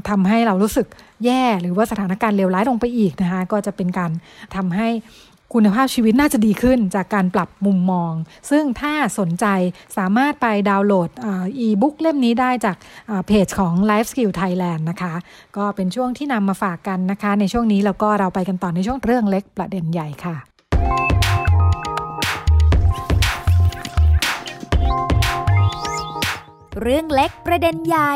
[0.09, 0.87] ทำให้เรารู้สึก
[1.24, 4.11] แย่หรือว่าสถานการณ์เลวร้ายลงไปอีกนะคะก็จะเป็นการ
[4.57, 4.89] ทำให้
[5.55, 8.12] คุณภาพชีวิตน่าจะดีขึ้นจากการปรับมุมมอง
[8.51, 9.47] ซึ่งถ้าสนใจ
[9.97, 11.11] สามารถไปดาวน์โหลด
[11.59, 12.76] อีบุ๊กเล่มนี้ได้จาก
[13.26, 15.14] เพจของ Life Skill Thailand นะคะ
[15.57, 20.37] ก็เป็นช่วงที่นำมาฝากกันนะคะ ในช่วงนี้แล้วก็เราไปกันต่อในช่วงเรื่องเล็กประเด็นใหญ่ค่ะ
[26.83, 28.12] เรื่องเล็กประเด็นใหญ่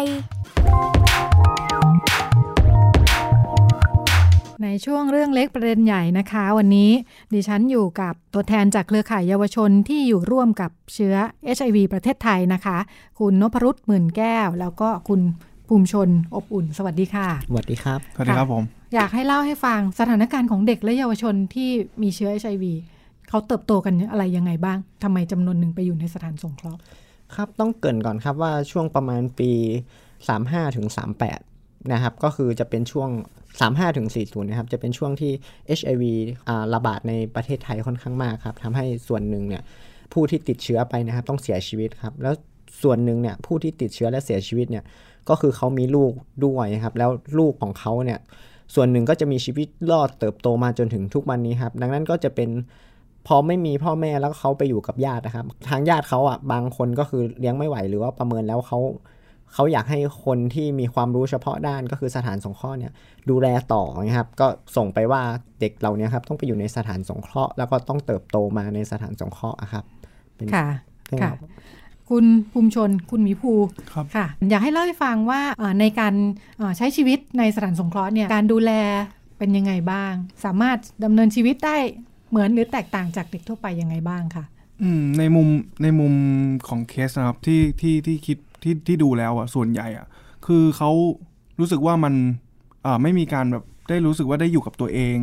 [4.62, 6.90] ในช่วงเรื่องเล็กประเด็นใหญ่นะคะ วันนี้
[7.34, 11.14] ดิฉันอยู่กับตัวแทนจากเครือข่ายเยาวชนที่อยู่ร่วมกับเชื้อ
[11.56, 12.78] HIV ประเทศไทยนะคะ
[13.18, 15.20] คุณนพรุษหมื่นแก้ว แล้วก็คุณ
[15.68, 18.62] ภูมิชนอบอุ่น สวัสดีค่ะ สวัสดีครับ สวัสดีครับผม
[18.94, 21.70] อยากให้เล่าให้ฟังสถานการณ์ของเด็กและเยาวชนที่
[22.02, 22.64] มีเชื้อ HIV
[23.28, 26.80] เขาเติบโตกันอะไรยังไงบ้างทำไมจำนวนหนึ่งไปอยู่ในสถานสงเคราะห์
[27.34, 29.50] ครับต้องเกรินก่อนครับว่าช่วงประมาณปี
[30.14, 30.86] 35ถึง
[31.38, 33.10] 38 นะครับก็คือจะเป็นช่วง
[33.60, 35.32] 35ถึง40นะครับจะเป็นช่วงที่
[35.78, 36.04] HIV
[36.48, 39.62] อ่าระบาดในประเทศไทยค่อนข้างมากครับทำให้ส่วนหนึ่งเนี่ย
[40.12, 42.34] ผู้ที่ติดเชื้อไปนะครับ ต้องเสียชีวิตครับแล้ว
[42.82, 44.84] ส่วนหนึ่งเนี่ยผู้ที่ติดเชื้อและเสียชีวิตเนี่ย
[45.28, 46.12] ก็คือเขามีลูก
[46.44, 48.18] ด้วยครับแล้วลูกของเขาเนี่ย
[48.74, 52.50] ส่วนหนึ่งก็จะมีชีวิตรอดเติบโตมาจนถึงทุกวันนี้ครับ ดังนั้นก็จะเป็น
[53.26, 58.78] พอไม่มีพ่อแม่แล้วเขาไปอยู่กับญาตินะครับ ทางญาติเขาอะบางคนก็คือเลี้ยงไม่ไหวหรือว่าประเมินแล้วเขา
[59.54, 62.92] เขาอยากให้คนที่มีความรู้เฉพาะด้านก็คือสถานสงเคราะห์เนี่ย
[63.30, 64.46] ดูแลต่อนะครับ ก็
[64.76, 65.22] ส่งไปว่า
[65.60, 69.84] เด็กเราเนี่ยครับต้องไปอยู่ในสถานสงเคราะห์แล้วก็ต้องเติบโตมาในสถานสงเคราะห์อะครับ
[70.36, 70.66] เป็นค่ะ
[71.06, 71.36] เรื่องค่ะราว
[72.10, 73.52] คุณภูมิชนคุณหมีภู
[73.92, 76.14] ครับค่ะ อยากให้เล่าให้ฟังว่าเอ่อในการ
[76.58, 78.72] เอ่อใช้ชีวิตในสถานสงเคราะห์เนี่ยการดูแล
[79.36, 80.12] ไปเป็นยังไงบ้าง
[80.44, 81.76] สามารถดำเนินชีวิตได้
[82.30, 84.44] เหมือนหรือแตกต่างจากเด็กทั่วไปยังไงบ้างค่ะ
[84.82, 85.48] อืมในมุม
[85.82, 86.14] ในมุม
[86.68, 90.06] ของเคสนะครับที่ที่ที่คิด ที่ที่ดูแล้วอะส่วนใหญ่อะ
[90.46, 90.90] คือเขา
[91.60, 92.14] รู้สึกว่ามัน
[92.86, 95.18] อ่าไม่มีการแบบได้รู้สึกว่าได้อยู่กับตัวเอง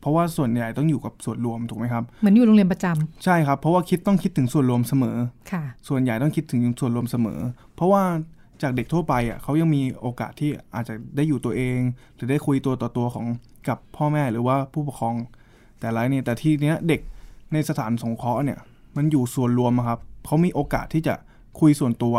[0.00, 5.16] เพราะว่าส่วนใหญ่ต้องอยู่กับส่วนรวมถูกไหมครับเหมือนอยู่โรงเรียนประจำใช่ครับเพราะว่าคิดต้องคิดถึงส่วนรวมเสมอ
[5.52, 7.38] ค่ะ ส่วนใหญ่ต้องคิดถึงส่วนรวมเสมอ
[7.74, 8.02] เพราะว่า
[8.62, 11.78] จากเด็กทั่วไปอะเขายังมีโอกาสที่อาจจะได้อยู่ตัวเอง
[12.14, 13.26] หรือได้คุยตัวต่อตัวของ
[13.68, 15.16] กับพ่อแม่หรือว่าผู้ปกครอง
[15.78, 17.00] แต่ไรเนี่ยแต่ที่เนี้ยเด็ก
[17.52, 18.58] ในสถานสงเคราะห์เนี่ย
[18.96, 21.14] มันอยู่ส่วนรวมอะครับเขามีโอกาสที่จะ
[21.60, 22.16] คุยส่วนตัว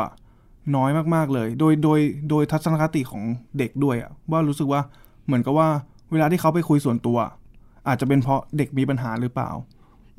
[0.75, 1.99] น้อยมากๆเลย โดยโดย
[2.29, 3.23] โดยทัศนคติของ
[3.57, 4.81] เด็กด้วยอะว่ารู้สึกว่า
[5.25, 5.67] เหมือนกับว่า
[6.11, 7.17] เวลาที่เขาไปคุยส่วนตัว
[7.87, 9.49] อาจจะเป็นเพราะเด็กมีปัญหาหรือเปล่า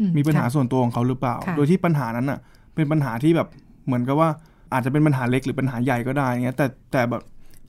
[0.00, 2.38] อืมมีปัญหาค่ะส่วนตัวของเขาหรือเปล่าค่ะโดยที่ปัญหานั้นอะ
[2.74, 3.48] เป็นปัญหาที่แบบ
[3.86, 4.28] เหมือนกับว่า
[4.72, 7.22] อาจจะเป็นปัญหาเล็กหรือปัญหาใหญ่ก็ได้เงี้ยแต่แต่แบบ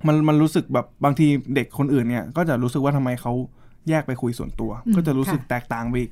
[0.08, 3.34] มันมันรู้สึกแบบบางทีเด็กคนอื่นเนี่ยก็จะรู้สึกว่าทำไมเขา
[3.90, 6.12] แยกไปคุยส่วนตัวอืมก็จะรู้สึกค่ะแตกต่างไปอีก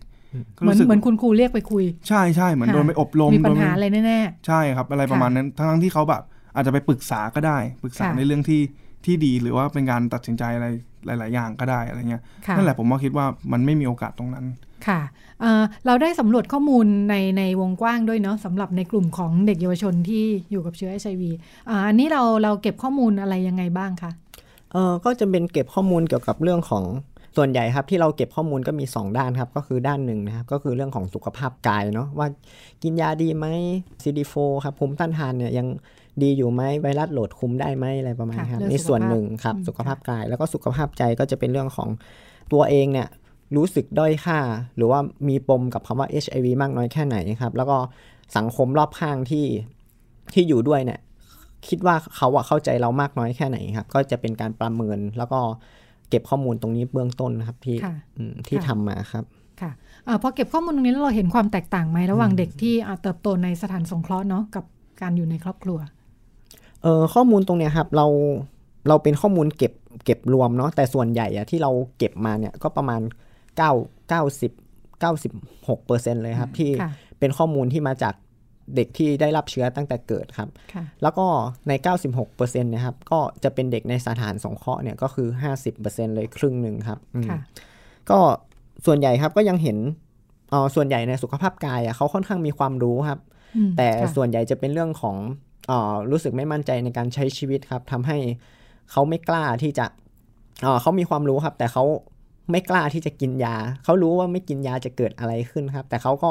[0.58, 6.24] ก็เหมือนรู้สึกเหมือนคุณครูเรียกไปคุย ใช่ใช่เหมือนโดนไปอบรมมีปัญหาโดนอะไรแน่ใช่ครับ อะไรประมาณนั้นทั้งทั้งที่เขาแบบ
[6.56, 8.62] อาจจะไปปรึกษาก็ได้ ปรึกษาค่ะในเรื่องที่
[9.06, 10.68] ที่ดีหรือว่าเป็นการตัดสินใจอะไร
[11.06, 15.02] หลาย ๆ อย่างก็ได้อะไรเงี้ยค่ะนั่นแหละผมว่าคิดว่ามันไม่มีโอกาสตรงนั้นๆค่ะ
[15.42, 21.24] เอ่อเราได้สำรวจข้อมูลในในวงกว้างด้วยเนาะสำหรับในกลุ่มของเด็กเยาวชนที่อยู่กับเชื้อ HIV
[21.70, 24.12] อ่าอันนี้เราเราเก็บข้อมูลอะไรยังไงบ้างคะ
[24.74, 26.84] เออก็จะเป็นเก็บข้อมูลเกี่ยวกับเรื่องของ
[27.38, 32.28] ส่วนใหญ่ครับที่เราเก็บข้อมูลก็มี 2 ด้านครับ ก็คือด้านหนึ่งนะครับ ก็คือเรื่องของสุขภาพกายเนาะว่า
[32.84, 33.46] กินยาดีไหม
[34.04, 35.68] CD4 ครับภูมิต้านทานเนี่ยยัง
[36.24, 41.90] ดีอยู่ไหมไวรัสโหลดคุมได้ไหมอะไรประมาณนี้ครับค่ะเรื่องนี่ส่วนสุขภาพหนึ่งครับอืมสุขภาพกาย แล้วก็สุขภาพใจก็จะเป็นเรื่องของ
[42.54, 43.08] ตัวเองเนี่ย
[43.56, 44.40] รู้สึกด้อยค่า
[44.76, 47.78] หรือว่ามีปมกับคำว่า HIV มากน้อยแค่ไหนครับแล้วก็
[48.38, 49.46] สังคมรอบข้างที่
[50.34, 51.00] ที่อยู่ด้วยเนี่ย
[51.68, 55.40] คิดว่าเขาอะเข้าใจเรามากน้อยแค่ไหนครับ ก็จะเป็นการประเมินแล้วก็
[56.10, 59.24] เก็บข้อมูลตรงนี้เบื้องต้นนะครับที่ค่ะอืมที่ค่ะทำมาครับ
[59.62, 59.72] ค่ะ
[60.06, 64.66] เอ่อพอเก็บข้อมูลตรงนี้แล้วเราเห็นความแตกต่างไหมระหว่างเด็กที่อ่าเติบโตในสถานสงเคราะห์เนาะกับ
[65.02, 65.80] การอยู่ในครอบครัว
[66.84, 68.08] เออข้อมูลตรงเนี้ยครับเรา
[68.88, 69.74] เราเป็นข้อมูลเก็บ
[70.06, 73.02] เก็บรวมเนาะแต่ส่วนใหญ่อะที่เราเก็บมาเนี่ยก็ประมาณ
[73.58, 73.72] 9
[74.12, 74.52] 90
[75.04, 78.14] 96เปอร์เซ็นต์เลยครับ ที่ค่ะเป็นข้อมูลที่มาจาก
[78.76, 81.26] เด็กที่ได้รับเชื้อตั้งแต่เกิดครับค่ะแล้วก็
[81.68, 81.72] ใน
[82.06, 87.38] 96เปอร์เซ็นต์นะครับ ก็จะเป็นเด็กในสถานสงเคราะห์เนี่ยก็คือ 50เปอร์เซ็นต์เลยครึ่งหนึ่งครับอืมค่ะ
[88.10, 88.20] ก็
[88.86, 89.78] ส่วนใหญ่ครับก็ยังเห็น
[90.50, 93.20] เออส่วนใหญ่ในสุขภาพกายอะเขาค่อนข้างมีความรู้ครับ
[93.58, 95.51] อืมแต่ค่ะส่วนใหญ่จะเป็นเรื่องของเออ
[96.12, 98.18] รู้สึกไม่มั่นใจในการใช้ชีวิตครับทำให้
[98.92, 99.86] เขาไม่กล้าที่จะ
[100.82, 101.84] เขามีความรู้ครับ แต่เขา
[102.52, 106.30] ไม่กล้าที่จะกินยา เขารู้ว่าไม่กินยาจะเกิดอะไรขึ้นครับ แต่เขาก็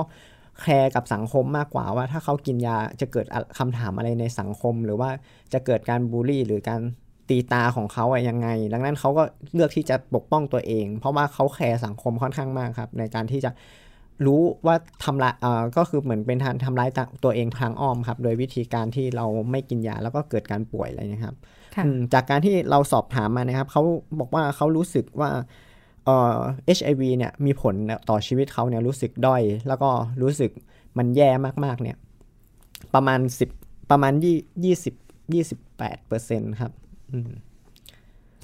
[0.60, 5.10] แคร์กับสังคมมากกว่าว่าถ้าเขากินยาจะเกิดอะคำถามอะไรในสังคม หรือว่า
[5.52, 6.80] จะเกิดการบูลลี่ หรือการ
[7.28, 9.22] ตีตาของเขาอะยังไง ดังนั้นเขาก็
[9.54, 13.50] เลือกที่จะปกป้องตัวเอง เพราะว่าเขาแคร์สังคมค่อนข้างมากครับ ในการที่จะ
[14.26, 16.90] รู้ว่าทำลายเอ่อก็คือเหมือนเป็นทางทำร้าย
[17.24, 21.36] ตัวเองทางอ้อมครับ โดยวิธีการที่เราไม่กินยาแล้วก็เกิดการป่วยอะไรเนะครับ
[21.74, 23.82] ค่ะอืมจากการที่เราสอบถามมานะครับเขา
[24.20, 25.30] บอกว่าเขารู้สึกว่า
[26.04, 26.36] เอ่อ
[26.78, 27.74] HIV เนี่ยมีผล
[28.10, 29.90] ต่อชีวิตเขาเนี่ยรู้สึกด้อย แล้วก็
[30.22, 30.50] รู้สึก
[30.98, 31.30] มันแย่
[31.64, 31.96] มากๆเนี่ย
[32.94, 33.50] ประมาณสิบ
[33.90, 34.94] ประมาณยี่ยี่สิบ
[35.34, 36.72] ยี่สิบแปดเปอร์เซ็นต์ครับ
[37.12, 37.30] อืม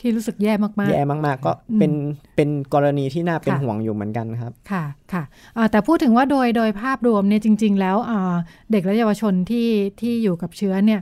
[0.01, 1.93] ที่รู้สึกแย่มากๆ แย่มาก ๆ ก็เป็น
[2.37, 5.23] เป็นกรณีที่น่าเป็นค่ะห่วงอยู่เหมือนกันครับ ค่ะค่ะ
[5.57, 8.35] อ่าแต่พูดถึงว่าโดยโดยภาพรวมเนี่ยจริง ๆ แล้วอ่า
[8.73, 9.69] เด็กและเยาวชนที่
[10.01, 11.01] ที่อยู่กับเชื้อเนี่ย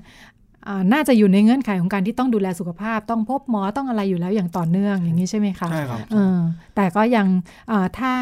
[0.68, 6.38] อ่าน่าจะอยู่ในเงื่อนไขของการที่ต้องดูแลสุขภาพ ต้องพบหมอต้องอะไรอยู่แล้วอย่างต่อเนื่องอย่างนี้ใช่ไหมคะใช่ครับเออ
[6.76, 7.26] แต่ก็ยัง
[7.70, 8.12] อ่าถ้า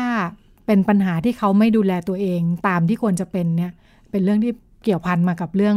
[0.67, 3.73] เป็นปัญหาที่เขาไม่ดูแลตัวเองตามที่ควรจะเป็นเนี่ย
[4.11, 4.53] เป็นเรื่องที่
[4.85, 5.77] เกี่ยวพันมากับเรื่อง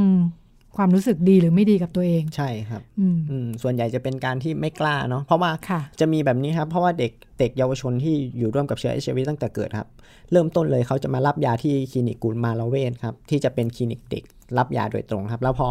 [0.78, 9.90] ความรู้สึกดีหรือไม่ดีกับตัวเองใช่ครับอืมอืมส่วนใหญ่จะเป็นการที่ไม่กล้าเนาะเพราะว่าค่ะจะมีแบบนี้ครับ เพราะว่าเด็กเด็กเยาวชนที่อยู่ร่วมกับเชื้อ HIV ตั้งแต่เกิดครับ
[10.32, 14.24] เริ่มต้นเลยเขาจะมารับยาที่คลินิกกุลมาลาเวศครับ ที่จะเป็นคลินิกเด็ก
[14.58, 15.70] รับยาโดยตรงครับ แล้วพอ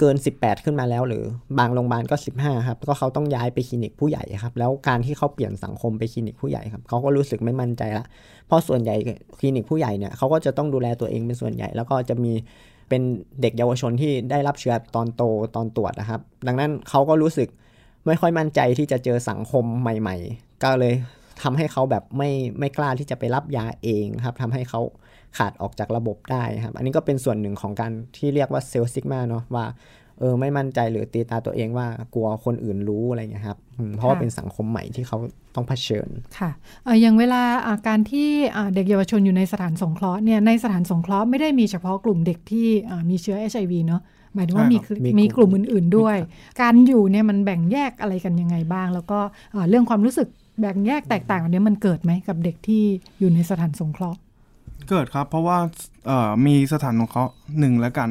[0.00, 1.24] เกิน 18 ขึ้นมาแล้ว หรือ
[1.58, 8.04] บางโรงพยาบาลก็ 15 ครับก็เขาต้องย้ายไปคลินิกผู้ใหญ่ครับ แล้วการที่เขาเปลี่ยนสังคมไปคลินิกผู้ใหญ่ครับเขาก็รู้สึกไม่มั่นใจละ
[8.46, 8.94] เพราะส่วนใหญ่
[9.38, 12.32] คลินิกผู้ใหญ่เนี่ยเขาก็จะต้องดูแลตัวเองเป็นส่วนใหญ่ แล้วก็จะมี
[12.88, 13.02] เป็น
[13.40, 15.22] เด็กเยาวชนที่ได้รับเชื้อตอนโต
[15.56, 17.48] ตอนตรวจนะครับ ดังนั้นเขาก็รู้สึก
[18.06, 20.94] ไม่ค่อยมั่นใจที่จะเจอสังคมใหม่ ๆ ก็เลย
[21.42, 24.80] ทำให้เขาแบบไม่ไม่กล้าที่จะไปรับยาเองครับทำให้เขา
[25.38, 29.64] ขาดออกจากระบบได้ครับ อันนี้ก็เป็นส่วนหนึ่งของการที่เรียกว่าเซลซิกมาเนาะว่า
[30.20, 35.18] เออไม่มั่นใจหรือตีตาตัวเองว่ากลัวคนอื่นรู้อะไรเงี้ยครับอืมเพราะว่าค่ะเป็นสังคมใหม่ที่เขา
[35.54, 36.08] ต้องเผชิญ
[36.38, 36.50] ค่ะ
[36.84, 44.02] เอ่ออย่างเวลาอ่าการที่อ่าเด็กเยาวชนอยู่ในสถานสงเคราะห์เนี่ยในสถานสงเคราะห์ไม่ได้มีเฉพาะกลุ่มเด็กที่อ่ามีเชื้อ HIV เนาะ
[44.34, 46.16] หมายถึงว่าใช่มีครับมีมีกลุ่มกลุ่มอื่น ๆด้วย
[46.60, 49.18] การอยู่เนี่ยมันแบ่งแยกอะไรกันยังไงบ้าง แล้วก็
[49.54, 50.28] อ่าเรื่องความรู้สึก
[50.60, 52.82] แบ่งแยกแตกต่างอันนี้มันเกิดไหมกับเด็กที่
[53.18, 54.18] อยู่ในสถานสงเคราะห์
[54.88, 55.58] เกิดครับ เพราะว่า
[56.06, 57.24] เอ่อมีสถานของเขา
[57.58, 58.10] หนึ่งแล้วกัน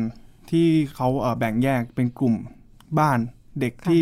[0.51, 2.35] ที่เขาเอ่อแบ่งแยกเป็นกลุ่ม
[2.99, 3.19] บ้าน
[3.59, 4.01] เด็กที่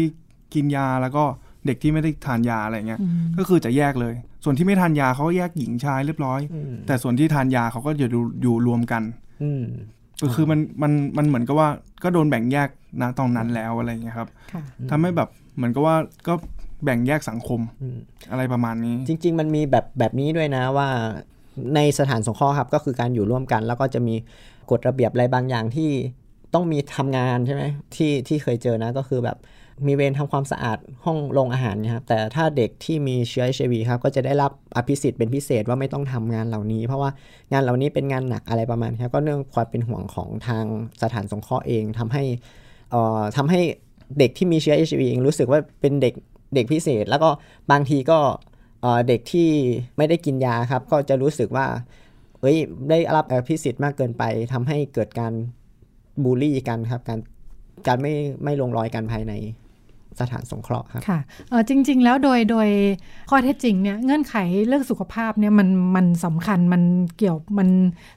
[0.54, 1.24] กินยาแล้วก็
[1.66, 4.14] เด็กที่ไม่ได้ทานยาอะไรเงี้ยอืมก็คือจะแยกเลย
[4.44, 9.04] ส่วนที่ไม่ทานยาเขาก็แยกหญิงชายเรียบร้อยอืมแต่ส่วนที่ทานยาเขาก็จะอยู่อยู่รวมกัน
[9.44, 9.64] อืม
[10.22, 11.70] ก็คือมันมันมันเหมือนกับว่า
[12.04, 12.70] ก็โดนแบ่งแยก
[13.02, 15.96] นะตอนนั้นแล้วอะไรเงี้ยครับค่ะทำให้แบบเหมือนกับว่า
[16.28, 16.34] ก็
[16.84, 17.98] แบ่งแยกสังคมอืม
[18.32, 20.88] อะไรประมาณนี้ จริง ๆ มันมีแบบแบบนี้ด้วยนะว่า
[21.76, 24.16] ในสถานสงเคราะห์ครับก็คือการอยู่ร่วมกัน แล้วก็จะมี
[24.72, 25.90] กฎระเบียบอะไรบางอย่างที่
[26.54, 27.64] ต้องมีทำงานใช่ไหม
[27.96, 29.38] ที่ที่เคยเจอนะก็คือแบบ
[29.88, 37.10] มีเวรทำความสะอาดห้องโรงอาหารนี่ยครับแต่ถ้าเด็กที่มีเชื้อ HIV ครับก็จะได้รับอภิสิทธิ์เป็นพิเศษว่าไม่ต้องทำงานเหล่านี้ เพราะว่า
[37.52, 40.66] งานเหล่านี้เป็นงานหนักอะไรประมาณนี้ครับก็เนื่องความเป็นห่วงของทาง
[41.02, 42.24] สถานสงเคราะห์เองทำให้
[42.92, 43.62] เอ่อทำให้
[44.20, 46.14] เด็กที่มีเชื้อ HIV เองรู้สึกว่าเป็นเด็ก
[46.56, 47.30] เด็กพิเศษ แล้วก็
[47.72, 48.20] บางทีก็
[48.82, 49.50] เอ่อเด็กที่
[49.98, 51.66] ไม่ได้กินยาครับ ก็จะรู้สึกว่า
[52.42, 52.58] เอ้ย
[52.90, 54.24] ได้รับอภิสิทธิ์มากเกินไป
[54.54, 55.34] ทำให้เกิดการ
[56.24, 57.20] บูลลี่กันครับ การ
[57.88, 59.34] การไม่ไม่ลงรอยกันภายใน
[60.22, 62.70] สถานสงเคราะห์ครับค่ะเออจริง ๆ แล้วโดยโดย
[63.30, 64.36] ข้อเท็จจริงเนี่ยเงื่อนไข
[64.68, 66.82] เรื่องสุขภาพเนี่ยมันมันสำคัญมัน
[67.18, 67.70] เกี่ยวมัน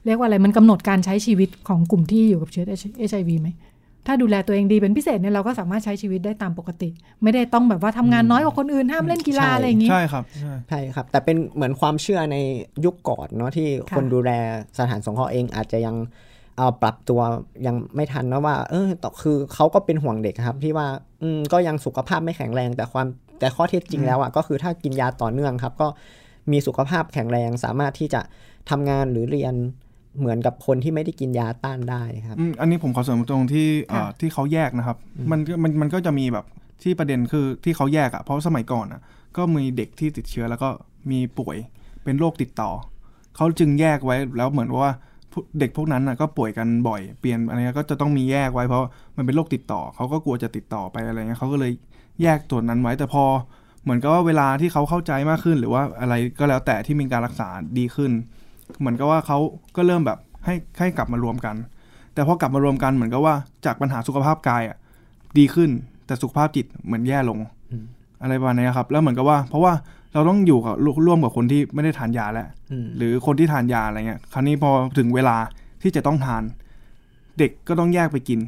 [0.05, 3.49] เรียกว่าอะไรมันกำหนดการใช้ชีวิตของกลุ่มที่อยู่กับเชื้อเอชไอวีไหม
[4.09, 6.89] ถ้าดูแลตัวเองดีเป็นพิเศษเนี่ยเราก็สามารถใช้ชีวิตได้ตามปกติ
[7.23, 12.37] ไม่ได้ต้องแบบว่าทำงานน้อยกว่าคนอื่นห้ามเล่นกีฬาใช่อะไรอย่างงี้ ใช่ครับใช่ใช่ครับ แต่เป็นเหมือนความเชื่อใน
[12.85, 14.31] ยุคก่อนเนาะที่ค่ะคนดูแล
[14.79, 15.95] สถานสงเคราะห์เองอาจจะยัง
[16.57, 17.21] เอาปรับตัว
[17.65, 20.87] ยังไม่ทันนะว่า เออต่อคือเขาก็เป็นห่วงเด็กครับ ที่ว่า
[21.23, 23.07] อืมก็ยังสุขภาพไม่แข็งแรง แต่ความ
[23.39, 25.87] แต่ข้อเท็จจริงแล้วอะก็คือถ้ากินยาต่อเนื่องครับ ก็
[26.51, 28.21] มีสุขภาพแข็งแรงสามารถที่จะ
[28.69, 29.53] ทำงานหรือเรียน
[30.19, 34.97] เหมือนกับคนที่ไม่ได้กินยาต้านได้ครับอืมอันนี้ผมขอเสริมตรงที่เอ่อค่ะที่เขาแยกนะครับ
[35.31, 36.45] มันก็มันมันก็จะมีแบบ
[36.83, 39.01] ที่ประเด็นคือที่เขาแยกอะเพราะสมัยก่อนอะ
[39.37, 40.69] ก็มีเด็กที่ติดเชื้อแล้วก็
[41.11, 41.57] มีป่วย
[42.03, 42.71] เป็นโรคติดต่อ
[43.35, 45.16] เขาจึงแยกไว้แล้วเหมือนว่าผู้
[45.59, 48.81] เด็กพวกนั้นอะก็ป่วยกันบ่อยเปลี่ยนอะไรเงี้ยก็จะต้องมีแยกไว้เพราะ
[49.17, 51.71] มันเป็นโรคติดต่อเขาก็กลัวจะติดต่อไปอะไรเงี้ยเขาก็เลย
[52.21, 53.23] แยกตัวนั้นไว้แต่พอ
[53.83, 58.11] เหมือนกับว่าเวลาที่เขาเข้าใจมากขึ้น หรือว่าอะไรก็แล้วแต่ที่มีการรักษาดีขึ้น
[58.79, 59.37] เหมือนกับว่าเขา
[59.75, 61.55] ก็เริ่มแบบให้ให้กลับมารวมกัน
[62.13, 63.35] แต่พอกลับมารวมกันเหมือนกับว่า
[63.65, 64.77] จากปัญหาสุขภาพกายอะ
[65.37, 65.69] ดีขึ้น
[66.05, 67.39] แต่สุขภาพจิตเหมือนแย่ลง
[68.21, 69.73] อะไรประมาณนี้ครับ แล้วเหมือนกับว่า เพราะว่า
[70.13, 75.35] เราต้องอยู่กับร่วมกับคนที่ไม่ได้ทานยาแล้วอืมหรือคนที่ทานยาอะไรเงี้ยคราวนี้พอถึงเวลา
[75.81, 76.43] ที่จะต้องทาน
[77.39, 78.39] เด็กก็ต้องแยกไปกิน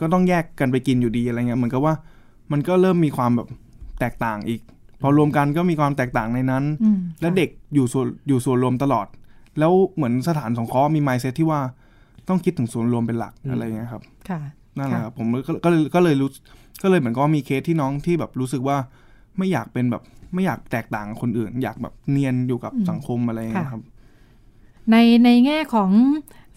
[0.00, 1.94] ก็ต้องแยกกันไปกินอยู่ดีอะไรเงี้ยเหมือนกับว่า
[2.52, 3.48] มันก็เริ่มมีความแบบ
[4.00, 4.60] แตกต่างอีก
[5.00, 9.06] พอรวมกันก็มีความแตกต่างในนั้นอืมและเด็กอยู่ส่วนอยู่ส่วนรวมตลอด
[9.58, 11.60] แล้วเหมือนสถานสงเคราะห์มีไมเซ็ตที่ว่า
[12.28, 14.40] ต้องคิดถึงส่วนรวมเป็นหลักอืมอะไรเงี้ยครับค่ะ
[14.78, 16.28] นั่นแหละครับผมก็ก็เลยก็เลยรู้
[16.82, 18.76] ก็เลยเหมือนก็มีเคสที่น้องที่แบบรู้สึกว่า
[19.38, 20.02] ไม่อยากเป็นแบบ
[20.34, 23.82] ไม่อยากแตกต่างกับคนอื่น อยากแบบเนียนอยู่กับอืมสังคมอะไรอย่างเงี้ยครับ
[24.90, 25.90] ในในแง่ของ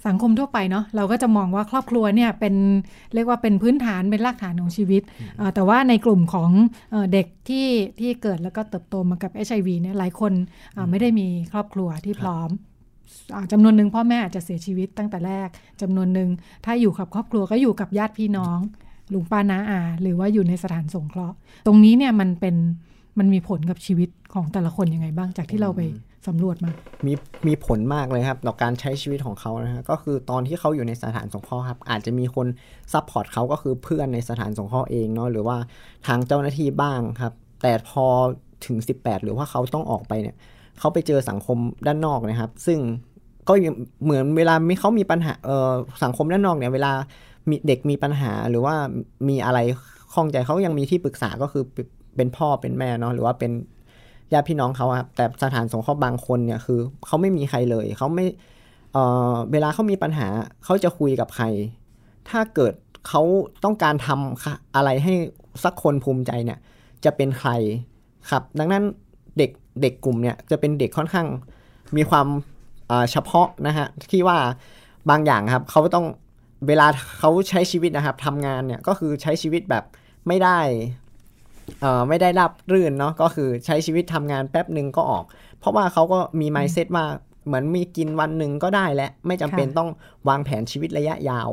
[0.09, 2.55] สังคมทั่วไปเนาะเราก็จะมองว่าครอบครัวเนี่ยเป็น
[3.13, 5.01] เรียกว่าเป็นพื้นฐานเป็นรากฐานของชีวิต
[5.37, 6.49] เอ่อแต่ว่าในกลุ่มของ
[6.91, 7.67] เอ่อเด็กที่
[7.99, 10.33] ที่เกิดแล้วก็เติบโตมากับ HIV เนี่ยหลายคน
[10.75, 12.49] อ่าไม่ได้มีครอบครัวที่พร้อม
[13.35, 15.49] อ่าจำนวนหนึ่งพ่อแม่อาจจะเสียชีวิตตั้งแต่แรก
[15.81, 16.29] จำนวนหนึ่ง
[16.65, 18.57] ถ้าอยู่กับครอบครัวก็อยู่กับญาติพี่น้อง
[19.13, 21.35] ลุงป้าน้าอา หรือว่าอยู่ในสถานสงเคราะห์
[21.67, 22.55] ตรงนี้เนี่ยมันเป็น
[23.19, 25.81] มันมีผลกับชีวิตของแต่ละคนยังไงบ้างจากที่เราไป
[26.27, 26.71] สำรวจมา
[27.05, 27.13] มี
[27.47, 32.47] มีผลมากเลยครับ ต่อการใช้ชีวิตของเขานะฮะก็คือตอนที่เขาอยู่ในสถานสงเคราะห์ครับ อาจจะมีคน
[32.93, 35.57] support เขาก็คือเพื่อนในสถานสงเคราะห์เองเนาะหรือว่า
[36.07, 38.05] ทางเจ้าหน้าที่บ้างครับ แต่พอ
[38.65, 40.35] ถึง 18 หรือว่าเขาต้องออกไปเนี่ย
[40.79, 41.57] เขาไปเจอสังคม
[41.87, 42.79] ด้านนอกนะครับ ซึ่ง
[43.49, 45.71] ก็ยังเหมือนเวลามีเขามีปัญหาเออ
[46.03, 46.91] สังคมด้านนอกเนี่ยเวลา
[47.49, 48.75] มีเด็กมีปัญหาหรือว่า
[49.29, 49.59] มีอะไร
[50.13, 51.63] ข้องใจเขายังมีที่ปรึกษาก็คือ
[52.15, 53.51] เป็นพ่อเป็นแม่เนาะหรือว่าเป็น
[54.33, 58.25] ญาติพี่น้องเขาครับแต่สถานสงเคราะห์บางคนเนี่ยคือเขาไม่มีใครเลยเขาไม่
[58.93, 60.27] เอ่อเวลาเขามีปัญหา
[60.63, 61.45] เขาจะคุยกับใคร
[62.29, 62.73] ถ้าเกิด
[63.07, 63.21] เขา
[63.63, 65.13] ต้องการทำอะไรให้
[65.63, 66.59] สักคนภูมิใจเนี่ย
[67.05, 67.51] จะเป็นใคร
[68.29, 68.83] ครับ ดังนั้น
[69.37, 69.51] เด็ก
[69.81, 71.27] เด็กกลุ่มเนี่ยจะเป็นเด็กค่อนข้าง
[71.97, 72.27] มีความ
[73.11, 74.37] เฉพาะนะฮะที่ว่า
[75.09, 76.05] บางอย่างครับเขาต้อง
[76.67, 76.87] เวลา
[77.19, 79.83] เขาใช้ชีวิตนะครับทำงานเนี่ยก็คือใช้ชีวิตแบบ
[80.27, 80.59] ไม่ได้
[82.09, 85.25] ไม่ได้รับรื่นเนาะก็คือใช้ชีวิตทำงานแป๊บหนึ่งก็ออก
[85.59, 87.05] เพราะว่าเขาก็มี mindset ว่า
[87.45, 89.89] เหมือนมีกินวันหนึ่งก็ได้และไม่จำเป็นค่ะต้อง
[90.29, 91.49] วางแผนชีวิตระยะยาว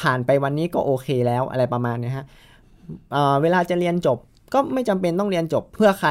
[0.00, 2.26] ผ่านไปวันนี้ก็โอเคแล้วอะไรประมาณเนี้ยฮะ
[3.12, 4.18] เอ่อเวลาจะเรียนจบ
[4.54, 6.10] ก็ไม่จำเป็นต้องเรียนจบเพื่อใคร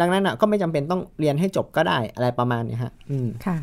[0.00, 3.56] ดังนั้นอะก็ไม่จำเป็นต้องเรียนให้จบก็ได้อะไรประมาณเนี้ยฮะอืมค่ะ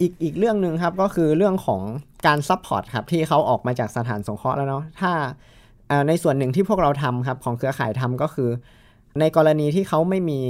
[0.00, 1.80] อีกอีกเรื่องหนึ่งครับก็คือเรื่องของ
[2.26, 5.30] การ support ครับที่เขาออกมาจากสถานสงเคราะห์แล้วเนาะถ้าเอ่อ
[6.08, 8.50] ในส่วนหนึ่งที่พวกเราทำครับของเครือข่ายทำก็คือ
[9.20, 10.40] ในกรณีที่เขาไม่มี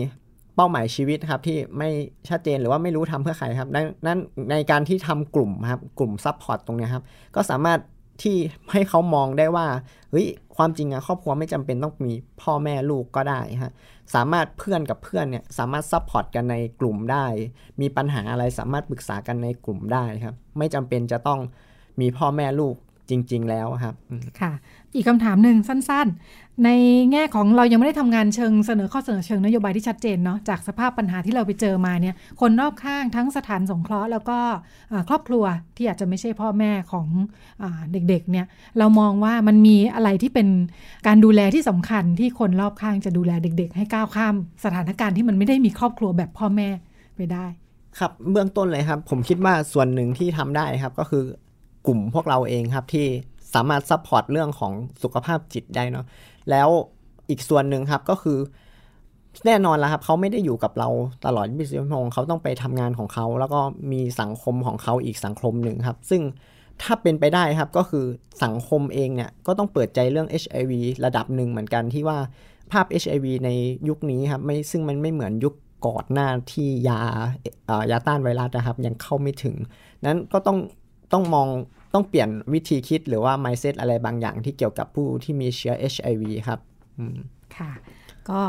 [0.56, 1.90] เป้าหมายชีวิตครับที่ไม่
[2.28, 4.18] ชัดเจนหรือว่าไม่รู้ทำเพื่อใครครับนั้นนั้น
[4.50, 7.04] ในการที่ทำกลุ่มครับกลุ่ม support ตรงนี้ครับ
[7.34, 7.80] ก็สามารถ
[8.22, 8.36] ที่
[8.72, 9.66] ให้เขามองได้ว่า
[10.10, 12.12] เฮ้ยความจริงอะครอบครัวไม่จำเป็นต้องมี
[12.42, 13.72] พ่อแม่ลูกก็ได้ฮะ
[14.14, 17.26] สามารถเพื่อนกับเพื่อนเนี่ยสามารถ support กันในกลุ่มได้
[17.80, 21.40] มีปัญหาอะไรสามารถปรึกษากันในกลุ่มได้ครับ ไม่จำเป็นจะต้อง
[22.00, 22.74] มีพ่อแม่ลูก
[23.10, 23.94] จริง ๆ แล้วครับ
[24.40, 24.52] ค่ะ
[24.94, 26.70] อีกคำถามหนึ่งสั้น ๆ ใน
[27.12, 34.38] แง่ของเรายังไม่ได้ทำงานเชิงเสนอข้อเสนอเชิงนโยบายที่ชัดเจนเนาะจากสภาพปัญหาที่เราไปเจอมาเนี่ยคนรอบข้างทั้งสถานสงเคราะห์แล้วก็
[35.08, 35.44] ครอบครัว
[35.76, 37.06] ที่อาจจะไม่ใช่พ่อแม่ของ
[37.62, 38.46] อเด็กๆเนี่ย
[38.78, 40.48] เรามองว่ามันมีอะไรที่เป็น
[41.06, 44.34] การดูแลที่สำคัญที่คนรอบข้างจะดูแลเด็ก ๆ ให้ก้าวข้าม
[44.64, 46.68] สถานการณ์ที่มันไม่ได้มีครอบครัวแบบพ่อแม่
[47.16, 47.46] ไปได้
[47.98, 51.24] ครับเบื้องต้นเลยครับ ผมคิดว่าส่วนหนึ่งที่ทำได้ครับก็คือ
[51.86, 53.06] กลุ่มพวกเราเองครับที่
[53.54, 56.06] สามารถ support เรื่องของสุขภาพจิตได้เนาะ
[56.50, 56.68] แล้ว
[57.30, 58.38] อีกส่วนหนึ่งครับก็คือ
[59.46, 60.88] แน่นอนแล้วครับเขาไม่ได้อยู่กับเรา
[61.26, 63.60] ตลอด24ชั่วโมงเขาต้องไปทำงานของเขา แล้วก็
[63.92, 66.22] มีสังคมของเขาอีกสังคมหนึ่งครับ ซึ่ง
[66.82, 68.04] ถ้าเป็นไปได้ครับก็คือ
[68.44, 70.72] สังคมเองเนี่ยก็ต้องเปิดใจเรื่อง HIV
[71.04, 72.18] ระดับหนึ่งเหมือนกันที่ว่า
[72.72, 73.50] ภาพ HIV ใน
[73.88, 75.54] ยุคนี้ครับไม่ซึ่งมันไม่เหมือนยุค
[75.86, 77.00] ก่อนหน้าที่ยา
[77.90, 79.56] ยาต้านไวรัสนะครับ ยังเข้าไม่ถึง
[80.04, 80.58] นั้นก็ต้อง
[81.12, 81.48] ต้องมอง
[81.94, 86.58] ต้องเปลี่ยนวิธีคิดหรือว่า mindset อะไรบางอย่างที่เกี่ยวกับผู้ที่มีเชื้อ HIV ครับ
[86.98, 87.16] อืม
[87.56, 87.72] ค่ะ
[88.30, 88.40] ก็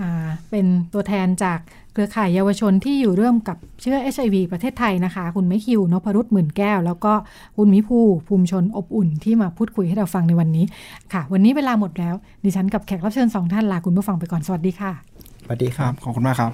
[0.00, 1.58] อ่าเป็นตัวแทนจาก
[1.92, 7.12] เครือข่ายเยาวชนที่อยู่ร่วมกับเชื้อ HIV ประเทศไทยนะคะ คุณไม่คิวนพรุษหมื่นแก้ว แล้วก็
[7.56, 7.98] คุณมิภู
[8.28, 10.64] ภูมิชนอบอุ่นที่มาพูดคุยให้เราฟังในวันนี้
[11.12, 14.92] ค่ะ วันนี้เวลาหมดแล้ว ดิฉันกับแขกรับเชิญสองท่านลาคุณผู้ฟังไปก่อน สวัสดีค่ะ
[15.44, 16.50] สวัสดีครับ ขอบคุณมากครับ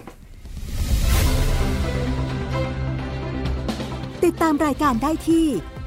[4.25, 5.47] ติดตามรายการได้ที่